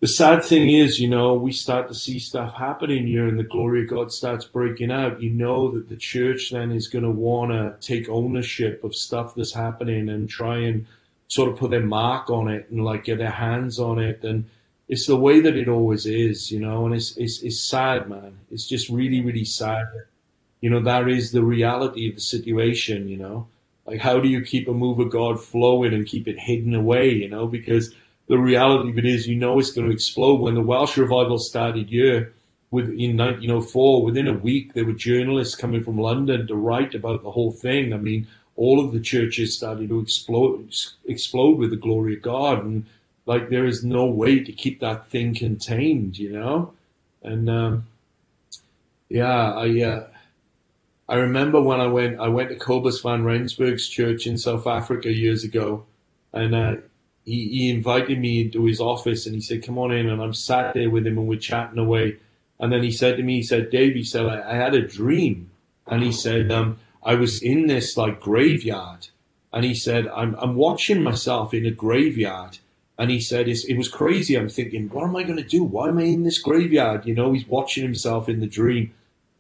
[0.03, 3.43] the sad thing is, you know, we start to see stuff happening here and the
[3.43, 5.21] glory of God starts breaking out.
[5.21, 9.33] You know that the church then is going to want to take ownership of stuff
[9.33, 10.85] that's happening and try and
[11.29, 14.21] sort of put their mark on it and like get their hands on it.
[14.23, 14.43] And
[14.93, 18.37] it's the way that it always is, you know, and it's, it's, it's sad, man.
[18.51, 19.87] It's just really, really sad.
[20.61, 23.47] You know, that is the reality of the situation, you know,
[23.87, 27.09] like how do you keep a move of God flowing and keep it hidden away,
[27.09, 27.91] you know, because
[28.27, 30.41] the reality of it is, you know, it's going to explode.
[30.41, 32.31] When the Welsh revival started here,
[32.69, 37.23] with in 1904, within a week, there were journalists coming from London to write about
[37.23, 37.93] the whole thing.
[37.93, 40.71] I mean, all of the churches started to explode,
[41.05, 42.85] explode with the glory of God, and
[43.26, 46.74] like there is no way to keep that thing contained, you know.
[47.21, 47.88] And um,
[49.09, 50.07] yeah, I uh,
[51.07, 55.11] I remember when I went I went to Cobus van Rensburg's church in South Africa
[55.11, 55.86] years ago,
[56.34, 56.76] and uh,
[57.26, 60.34] he, he invited me into his office and he said, "Come on in." And I'm
[60.34, 62.17] sat there with him and we're chatting away.
[62.59, 64.88] And then he said to me, he said, "Dave," he said, "I, I had a
[64.88, 65.49] dream."
[65.88, 69.07] And he said, um, "I was in this like graveyard."
[69.51, 72.59] And he said, "I'm I'm watching myself in a graveyard."
[72.97, 75.63] And he said, "It was crazy." I'm thinking, "What am I going to do?
[75.63, 78.93] Why am I in this graveyard?" You know, he's watching himself in the dream.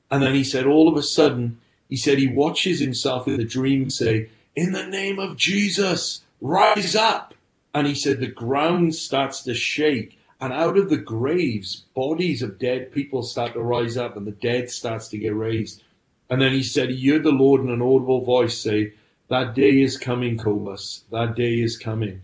[0.09, 1.57] And then he said, all of a sudden,
[1.89, 6.95] he said he watches himself in the dream say, "In the name of Jesus, rise
[6.95, 7.33] up."
[7.73, 12.59] And he said the ground starts to shake, and out of the graves, bodies of
[12.59, 15.81] dead people start to rise up, and the dead starts to get raised.
[16.29, 18.93] And then he said he heard the Lord in an audible voice say,
[19.29, 21.03] That day is coming, Cobus.
[21.11, 22.21] That day is coming.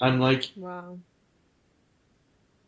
[0.00, 0.98] And like, Wow.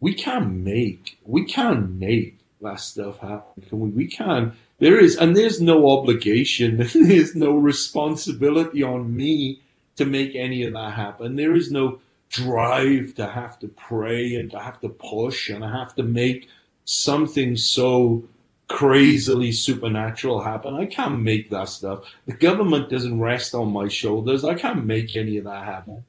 [0.01, 3.63] we can make, we can make that stuff happen.
[3.69, 3.91] Can we?
[3.91, 4.53] We can.
[4.79, 9.61] There is, and there's no obligation, there's no responsibility on me
[9.97, 11.37] to make any of that happen.
[11.37, 15.71] There is no drive to have to pray and to have to push and I
[15.71, 16.49] have to make
[16.87, 18.25] something so
[18.69, 20.75] crazily supernatural happen.
[20.75, 22.05] I can't make that stuff.
[22.27, 24.45] The government doesn't rest on my shoulders.
[24.45, 26.05] I can't make any of that happen.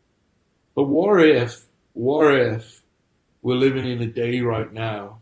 [0.75, 2.81] But what if, what if
[3.41, 5.19] we're living in a day right now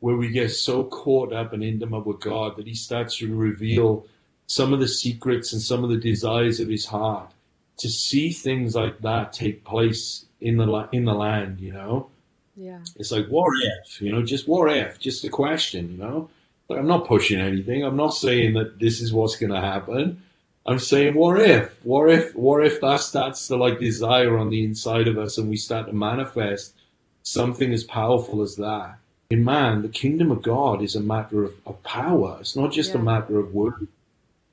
[0.00, 4.06] where we get so caught up and intimate with God that He starts to reveal
[4.46, 7.30] some of the secrets and some of the desires of His heart
[7.78, 12.08] to see things like that take place in the in the land, you know.
[12.56, 12.80] Yeah.
[12.96, 16.30] It's like what if, you know, just what if, just a question, you know.
[16.68, 17.82] But I'm not pushing anything.
[17.82, 20.22] I'm not saying that this is what's going to happen.
[20.66, 24.64] I'm saying what if, what if, what if that starts to like desire on the
[24.64, 26.74] inside of us, and we start to manifest
[27.22, 28.96] something as powerful as that.
[29.30, 32.38] In man, the kingdom of God is a matter of, of power.
[32.40, 33.88] It's not just a matter of word.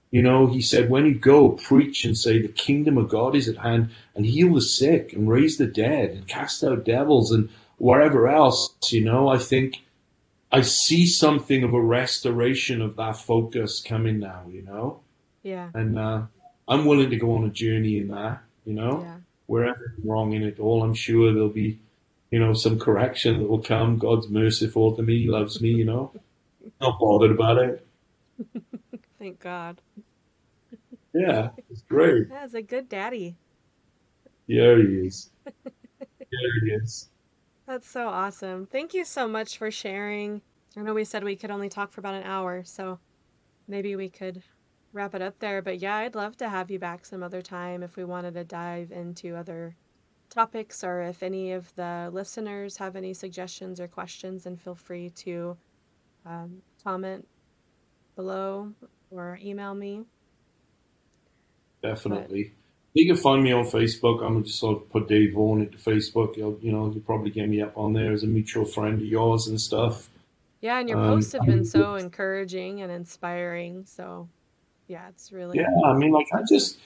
[0.10, 3.48] You know, he said, when you go, preach and say the kingdom of God is
[3.48, 7.50] at hand and heal the sick and raise the dead and cast out devils and
[7.78, 9.82] wherever else, you know, I think
[10.52, 15.00] I see something of a restoration of that focus coming now, you know,
[15.44, 15.70] Yeah.
[15.74, 16.24] and uh,
[16.68, 19.18] I'm willing to go on a journey in that, you know, Yeah.
[19.48, 21.80] wherever I'm wrong in it all, I'm sure there'll be,
[22.30, 23.98] you know, some correction that will come.
[23.98, 26.12] God's merciful to me, loves me, you know,
[26.82, 27.88] not bothered about it.
[29.20, 29.82] Thank God.
[31.14, 32.30] Yeah, it's great.
[32.30, 33.36] That's a good daddy.
[34.48, 35.30] Yeah, he is.
[36.34, 37.10] Yeah, he is.
[37.68, 38.66] That's so awesome.
[38.66, 40.42] Thank you so much for sharing.
[40.78, 43.00] I know we said we could only talk for about an hour, so
[43.68, 44.42] maybe we could
[44.94, 45.62] wrap it up there.
[45.62, 48.44] But yeah, I'd love to have you back some other time if we wanted to
[48.44, 49.76] dive into other
[50.30, 55.10] topics or if any of the listeners have any suggestions or questions, then feel free
[55.10, 55.58] to
[56.26, 57.28] um, comment
[58.16, 58.72] below
[59.10, 60.04] or email me.
[61.82, 62.54] Definitely.
[62.94, 64.22] You can find me on Facebook.
[64.22, 66.36] I'm just sort of put Dave Vaughan into Facebook.
[66.36, 69.08] You'll, you know, you'll probably get me up on there as a mutual friend of
[69.08, 70.10] yours and stuff.
[70.60, 73.86] Yeah, and your Um, posts have been so encouraging and inspiring.
[73.86, 74.28] So
[74.92, 76.78] yeah, it's really Yeah, I mean, like, I just,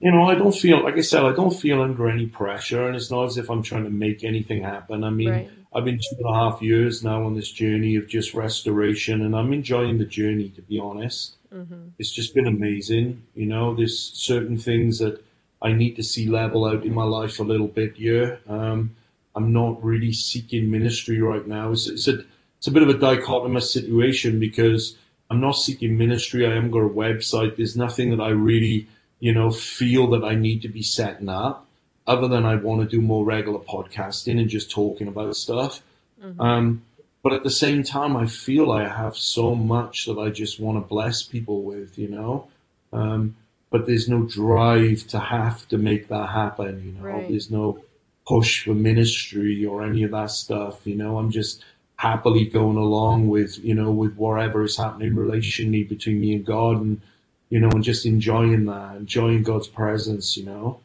[0.00, 2.96] you know, I don't feel, like I said, I don't feel under any pressure, and
[2.96, 5.04] it's not as if I'm trying to make anything happen.
[5.04, 5.50] I mean, right.
[5.72, 9.34] I've been two and a half years now on this journey of just restoration, and
[9.36, 11.36] I'm enjoying the journey, to be honest.
[11.50, 13.22] hmm It's just been amazing.
[13.34, 15.24] You know, there's certain things that
[15.62, 18.40] I need to see level out in my life a little bit here.
[18.48, 18.96] Um,
[19.36, 21.70] I'm not really seeking ministry right now.
[21.72, 22.24] It's, it's a
[22.58, 24.96] it's a bit of a dichotomous situation because
[25.32, 26.46] I'm not seeking ministry.
[26.46, 27.56] I haven't got a website.
[27.56, 28.86] There's nothing that I really,
[29.18, 31.66] you know, feel that I need to be setting up
[32.06, 35.82] other than I want to do more regular podcasting and just talking about stuff.
[36.20, 36.82] hmm Um,
[37.22, 40.76] but at the same time, I feel I have so much that I just want
[40.76, 42.48] to bless people with, you know.
[42.92, 43.36] Um,
[43.70, 47.08] but there's no drive to have to make that happen, you know.
[47.08, 47.28] Right.
[47.28, 47.82] There's no
[48.26, 51.16] push for ministry or any of that stuff, you know.
[51.16, 51.64] I'm just
[52.02, 56.80] happily going along with, you know, with whatever is happening relationally between me and God,
[56.80, 57.00] and
[57.48, 60.80] you know, and just enjoying that, enjoying God's presence, you know.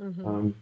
[0.00, 0.54] hmm Um,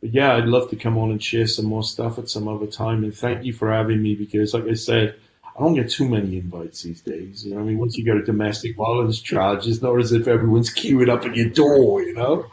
[0.00, 2.68] but yeah, I'd love to come on and share some more stuff at some other
[2.68, 3.02] time.
[3.02, 6.36] And thank you for having me because, like I said, I don't get too many
[6.38, 7.44] invites these days.
[7.44, 10.28] You know, I mean, once you get a domestic violence charge, it's not as if
[10.28, 12.46] everyone's queuing up at your door, you know.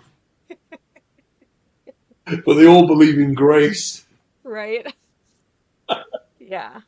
[2.45, 4.05] but they all believe in grace.
[4.43, 4.91] Right.
[6.53, 6.81] Yeah.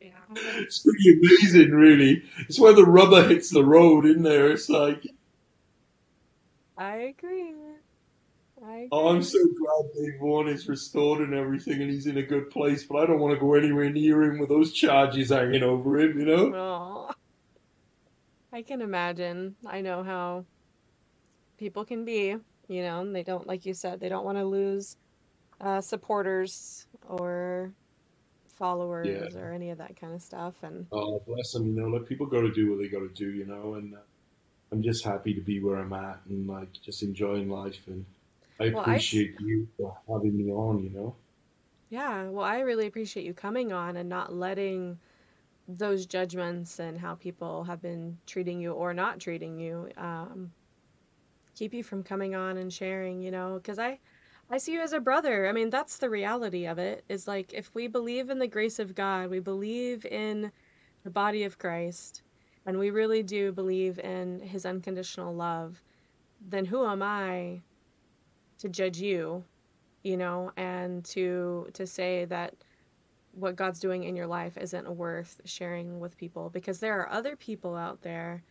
[0.00, 0.10] Yeah.
[0.34, 2.24] It's pretty amazing, really.
[2.48, 4.50] It's where the rubber hits the road, in there.
[4.50, 5.06] It's like,
[6.76, 7.54] I agree.
[8.62, 8.88] I agree.
[8.90, 12.50] oh, I'm so glad Dave Vaughan is restored and everything, and he's in a good
[12.50, 12.82] place.
[12.84, 16.18] But I don't want to go anywhere near him with those charges hanging over him,
[16.18, 16.52] you know.
[16.54, 17.14] Aw.
[18.52, 19.54] I can imagine.
[19.64, 20.44] I know how
[21.56, 22.36] people can be,
[22.68, 24.96] you know, and they don't, like you said, they don't want to lose
[25.60, 27.72] uh, supporters or
[29.02, 29.28] Yeah.
[29.28, 30.54] followers or any of that kind of stuff.
[30.62, 31.66] And Oh, bless them.
[31.66, 33.30] You know, like people got to do what they got to do.
[33.30, 33.98] You know, and uh,
[34.72, 37.86] I'm just happy to be where I'm at and like just enjoying life.
[37.88, 38.06] And
[38.60, 40.84] I well, I appreciate you for having me on.
[40.84, 41.16] You know.
[41.90, 44.98] yeah, well, I really appreciate you coming on and not letting
[45.68, 50.52] those judgments and how people have been treating you or not treating you um,
[51.54, 53.98] keep you from coming on and sharing, you know, because I
[54.50, 55.48] I see you as a brother.
[55.48, 57.04] I mean, that's the reality of it.
[57.08, 60.52] Is like if we believe in the grace of God, we believe in
[61.02, 62.22] the body of Christ,
[62.66, 65.82] and we really do believe in his unconditional love,
[66.40, 67.62] then who am I
[68.58, 69.44] to judge you,
[70.02, 72.54] you know, and to to say that
[73.32, 77.34] what God's doing in your life isn't worth sharing with people because there are other
[77.34, 78.42] people out there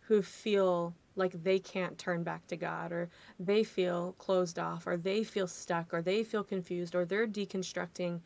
[0.00, 3.08] who feel like they can't turn back to God or
[3.40, 8.20] they feel closed off or they feel stuck or they feel confused or they're deconstructing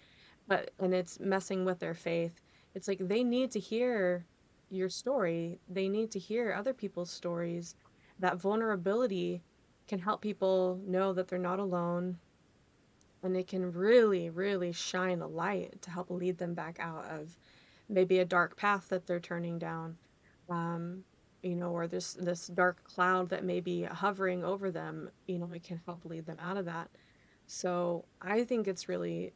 [0.49, 2.41] but and it's messing with their faith.
[2.75, 4.27] It's like they need to hear
[4.69, 5.59] your story.
[5.69, 7.77] They need to hear other people's stories.
[8.19, 9.43] That vulnerability
[9.87, 12.19] can help people know that they're not alone
[13.23, 17.37] and it can really really shine a light to help lead them back out of
[17.89, 19.97] maybe a dark path that they're turning down
[20.49, 21.05] um,
[21.43, 25.51] you know, or this this dark cloud that may be hovering over them, you know,
[25.55, 26.91] it can help lead them out of that.
[27.47, 29.33] So I think it's really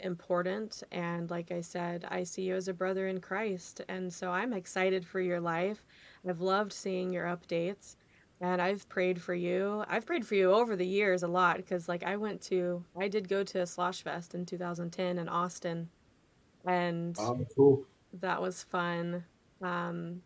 [0.00, 0.82] important.
[0.92, 3.80] And like I said, I see you as a brother in Christ.
[3.88, 5.84] And so I'm excited for your life.
[6.28, 7.96] I've loved seeing your updates.
[8.40, 9.84] And I've prayed for you.
[9.88, 13.08] I've prayed for you over the years a lot because, like, I went to, I
[13.08, 15.88] did go to a Slosh Fest in 2010 in Austin,
[16.66, 17.86] and Um, cool.
[18.20, 19.24] that was fun.
[19.62, 20.22] Um,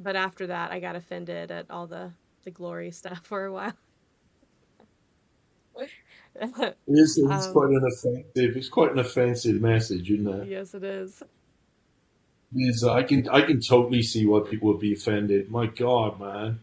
[0.00, 2.12] but after that, I got offended at all the
[2.44, 3.74] the glory stuff for a while.
[6.40, 8.56] It is, it's um, quite an offensive.
[8.56, 10.48] It's quite an offensive message, isn't it?
[10.48, 11.22] yes, it is.
[12.54, 15.50] Is, I can I can totally see why people would be offended.
[15.50, 16.60] My God, man.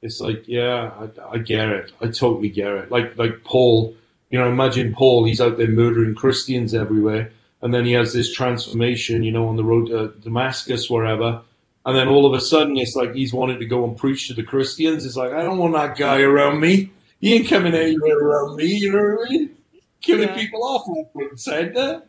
[0.00, 1.92] It's like, yeah, I, I get it.
[2.00, 2.90] I totally get it.
[2.90, 3.96] Like, like Paul,
[4.30, 7.32] you know, imagine Paul, he's out there murdering Christians everywhere.
[7.60, 11.42] And then he has this transformation, you know, on the road to Damascus, wherever.
[11.88, 14.34] And then all of a sudden, it's like he's wanting to go and preach to
[14.34, 15.06] the Christians.
[15.06, 16.92] It's like, I don't want that guy around me.
[17.22, 19.56] He ain't coming anywhere around me, you know what I mean?
[20.02, 22.02] Killing Yeah, people off left, and center.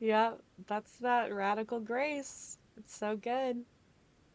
[0.00, 0.32] yeah,
[0.68, 2.58] that's that radical grace.
[2.76, 3.64] It's so good.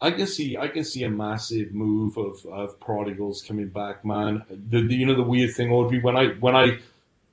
[0.02, 4.44] I can see I can see a massive move of, of prodigals coming back, man.
[4.50, 6.80] The, the you know the weird thing, Audrey, when I when I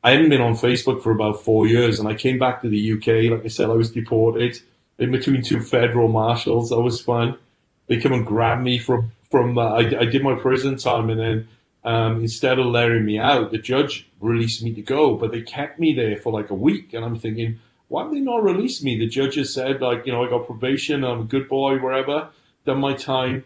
[0.04, 2.92] I hadn't been on Facebook for about four years, and I came back to the
[2.94, 3.30] UK.
[3.32, 4.60] Like I said, I was deported
[5.02, 6.70] in between two federal marshals.
[6.70, 7.38] That was fun.
[7.88, 9.58] They come and grab me from from.
[9.58, 11.48] Uh, I, I did my prison time, and then
[11.84, 15.78] um, instead of letting me out, the judge released me to go, but they kept
[15.78, 17.58] me there for like a week, and I'm thinking,
[17.88, 18.98] why have they not released me?
[18.98, 22.28] The judge has said like, you know, I got probation, I'm a good boy, wherever,
[22.64, 23.44] done my time,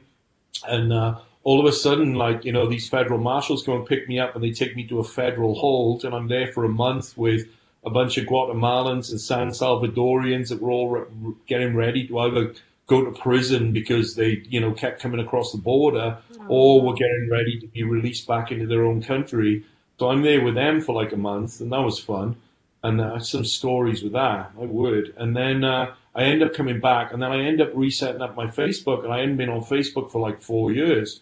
[0.69, 4.07] and uh, all of a sudden, like, you know, these federal marshals come and pick
[4.09, 6.69] me up and they take me to a federal hold, and I'm there for a
[6.69, 7.49] month with
[7.87, 12.53] a bunch of Guatemalans and San Salvadorians that were all re- getting ready to either
[12.89, 16.95] go to prison because they, you know, kept coming across the border Oh or were
[16.95, 19.65] getting ready to be released back into their own country.
[19.99, 22.37] So I'm there with them for like a month, and that was fun.
[22.83, 25.15] And uh, some stories with that, my word.
[25.17, 28.37] And then uh, I end up coming back, and then I end up resetting up
[28.37, 31.21] my Facebook, and I hadn't been on Facebook for like four years.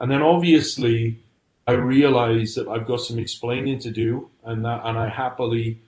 [0.00, 1.18] And then obviously,
[1.66, 5.78] I realized that I've got some explaining to do, and that, and I happily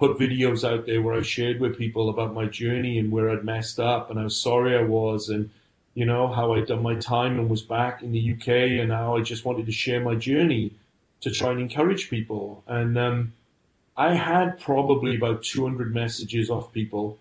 [0.00, 3.44] put videos out there where I shared with people about my journey and where I'd
[3.44, 5.50] messed up and how sorry I was, and
[5.94, 9.14] you know how I'd done my time and was back in the UK, and how
[9.16, 10.72] I just wanted to share my journey
[11.20, 12.64] to try and encourage people.
[12.66, 13.34] And um,
[13.94, 17.18] I had probably about 200 messages off people,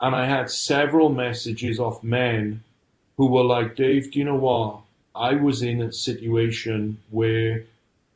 [0.00, 2.64] and I had several messages off men
[3.16, 4.80] who were like, Dave, do you know what?
[5.14, 7.62] I was in a situation where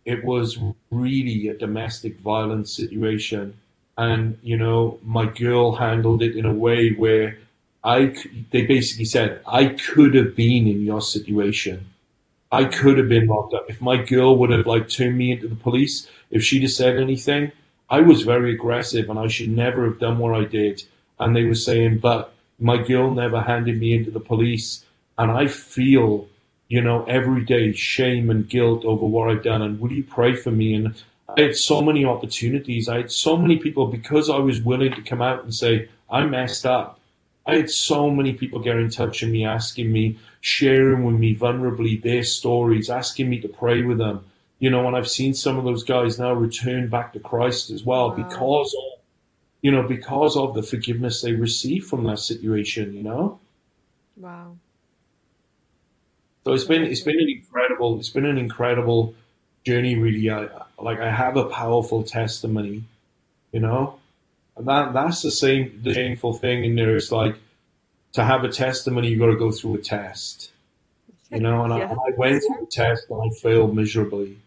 [0.04, 0.58] it was
[0.90, 3.54] really a domestic violence situation.
[4.02, 7.38] And, you know, my girl handled it in a way where
[7.84, 7.98] I
[8.50, 11.76] they basically said, I could have been in your situation.
[12.50, 13.66] I could have been locked up.
[13.68, 16.98] If my girl would have like turned me into the police, if she'd have said
[16.98, 17.52] anything,
[17.88, 20.82] I was very aggressive and I should never have done what I did.
[21.20, 24.84] And they were saying, but my girl never handed me into the police.
[25.16, 26.28] And I feel,
[26.68, 29.62] you know, every day shame and guilt over what I've done.
[29.62, 30.74] And will you pray for me?
[30.74, 30.94] And
[31.36, 32.88] I had so many opportunities.
[32.88, 36.24] I had so many people because I was willing to come out and say, I
[36.26, 36.98] messed up.
[37.46, 41.34] I had so many people get in touch with me, asking me, sharing with me
[41.34, 44.24] vulnerably their stories, asking me to pray with them.
[44.58, 47.84] You know, and I've seen some of those guys now return back to Christ as
[47.84, 48.16] well Wow.
[48.16, 49.00] because of,
[49.62, 52.94] you know, because of the forgiveness they received from that situation.
[52.94, 53.40] You know,
[54.16, 54.56] Wow.
[56.44, 59.14] so it's been it's been an incredible it's been an incredible
[59.64, 59.96] journey.
[59.96, 60.48] Really, I
[60.82, 62.84] like I have a powerful testimony.
[63.52, 63.98] You know,
[64.56, 66.96] and that that's the same the shameful thing in there.
[66.96, 67.36] It's like
[68.12, 70.50] to have a testimony, you got to go through a test.
[71.30, 71.92] You know, and I, Yeah.
[71.92, 74.38] I went through a test and I failed miserably.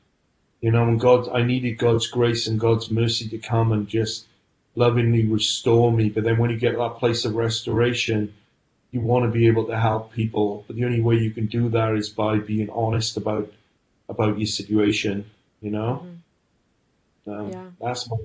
[0.62, 4.28] You know, and God, I needed God's grace and God's mercy to come and just
[4.76, 6.10] lovingly restore me.
[6.10, 8.34] But then when you get to that place of restoration,
[8.92, 10.64] you want to be able to help people.
[10.68, 13.52] But the only way you can do that is by being honest about
[14.08, 15.30] about your situation.
[15.62, 16.15] You know, mm-hmm.
[17.28, 17.66] Um, Yeah.
[17.82, 18.18] that's my,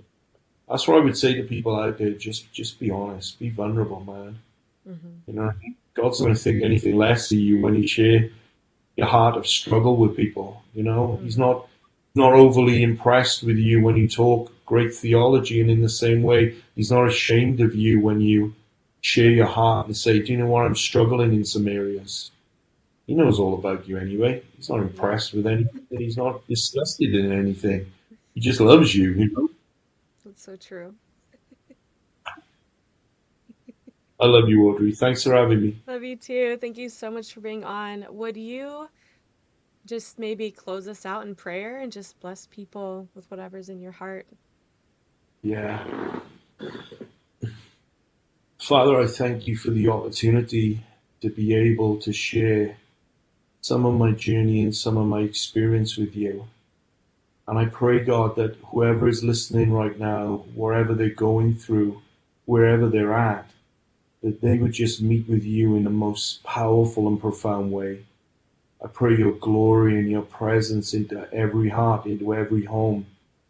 [0.69, 2.13] that's what I would say to people out there.
[2.13, 4.39] Just just be honest, be vulnerable, man.
[5.27, 5.53] You know,
[5.95, 8.31] God's not going to think anything less of you when you share
[8.97, 10.63] your heart of struggle with people.
[10.75, 11.67] You know, He's not
[12.15, 16.55] not overly impressed with you when you talk great theology, and in the same way,
[16.77, 18.55] He's not ashamed of you when you
[19.01, 20.65] share your heart and say, "Do you know what?
[20.67, 22.31] I'm struggling in some areas."
[23.07, 24.43] He knows all about you anyway.
[24.57, 25.81] He's not impressed with anything.
[25.91, 27.87] He's not disgusted in anything.
[28.35, 29.13] He just loves you.
[29.13, 29.49] You know.
[30.25, 30.95] That's so true.
[34.21, 34.93] I love you, Audrey.
[34.93, 35.77] Thanks for having me.
[35.87, 36.59] Love you too.
[36.61, 38.05] Thank you so much for being on.
[38.11, 38.89] Would you
[39.87, 43.93] just maybe close us out in prayer and just bless people with whatever's in your
[43.93, 44.27] heart?
[45.43, 46.21] Yeah.
[48.59, 50.85] Father, I thank you for the opportunity
[51.23, 52.77] to be able to share
[53.63, 56.47] some of my journey and some of my experience with you.
[57.51, 62.01] And I pray, God, that whoever is listening right now, wherever they're going through,
[62.45, 63.51] wherever they're at,
[64.23, 68.05] that they would just meet with you in the most powerful and profound way.
[68.81, 73.07] I pray your glory and your presence into every heart, into every home,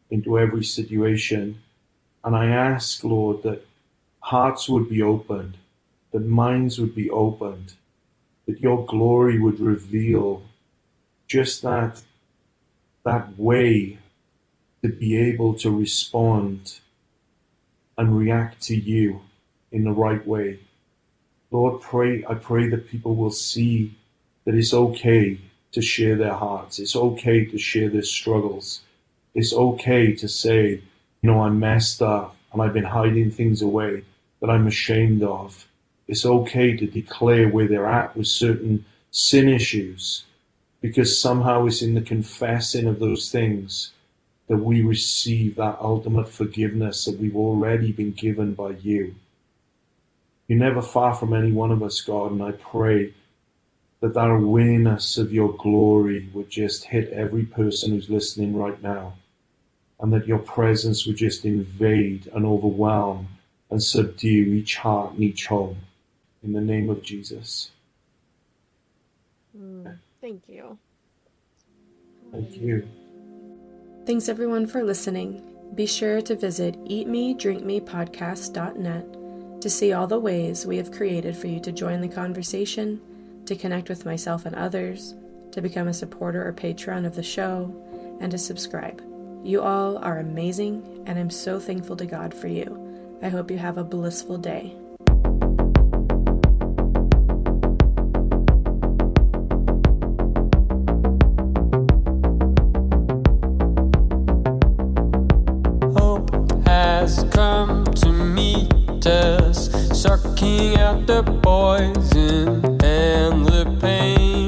[0.08, 1.60] into every situation.
[2.24, 3.66] And I ask, Lord, that
[4.20, 5.58] hearts would be opened,
[6.12, 7.74] that minds would be opened,
[8.46, 10.42] that your glory would reveal
[11.26, 12.00] just that,
[13.10, 13.98] that way
[14.82, 16.78] to be able to respond
[17.98, 19.20] and react to you
[19.72, 20.60] in the right way.
[21.50, 23.98] Lord, pray, I pray that people will see
[24.44, 25.40] that it's okay
[25.72, 26.78] to share their hearts.
[26.78, 28.82] It's okay to share their struggles.
[29.34, 30.80] It's okay to say,
[31.20, 34.04] you know, I'm messed up and I've been hiding things away
[34.40, 35.66] that I'm ashamed of.
[36.06, 40.24] It's okay to declare where they're at with certain sin issues
[40.80, 43.92] because somehow it's in the confessing of those things
[44.48, 49.14] that we receive that ultimate forgiveness that we've already been given by you.
[50.48, 53.14] You're never far from any one of us, God, and I pray
[54.00, 59.14] that that awareness of your glory would just hit every person who's listening right now,
[60.00, 63.28] and that your presence would just invade and overwhelm
[63.70, 65.76] and subdue each heart and each home.
[66.42, 67.70] In the name of Jesus.
[69.56, 70.78] Mm, thank you.
[72.32, 72.88] Thank you.
[74.06, 75.42] Thanks everyone for listening.
[75.74, 81.60] Be sure to visit eatmedrinkmepodcast.net to see all the ways we have created for you
[81.60, 83.00] to join the conversation,
[83.44, 85.14] to connect with myself and others,
[85.52, 87.74] to become a supporter or patron of the show,
[88.20, 89.02] and to subscribe.
[89.42, 93.18] You all are amazing, and I'm so thankful to God for you.
[93.22, 94.74] I hope you have a blissful day.
[110.00, 114.39] Sucking out the poison and the pain.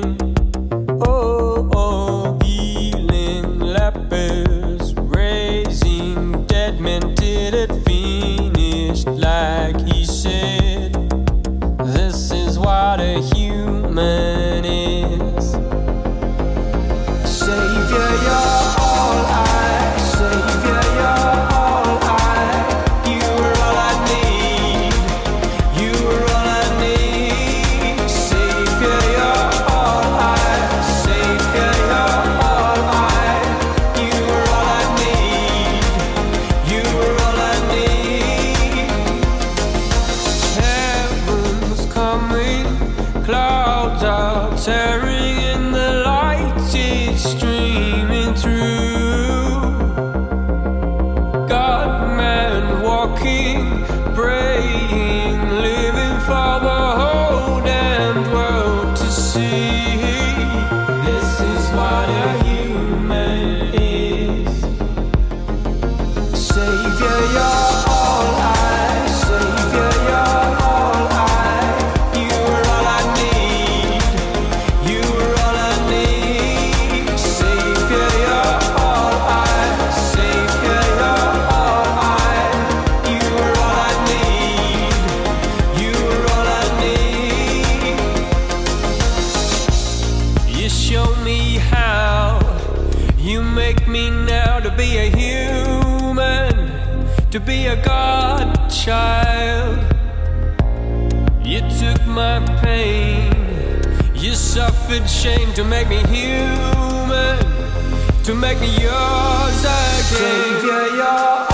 [98.03, 99.79] Godchild.
[101.45, 103.33] You took my pain.
[104.15, 107.39] You suffered shame to make me human,
[108.25, 110.03] to make me yours again.
[110.21, 111.52] Savior, I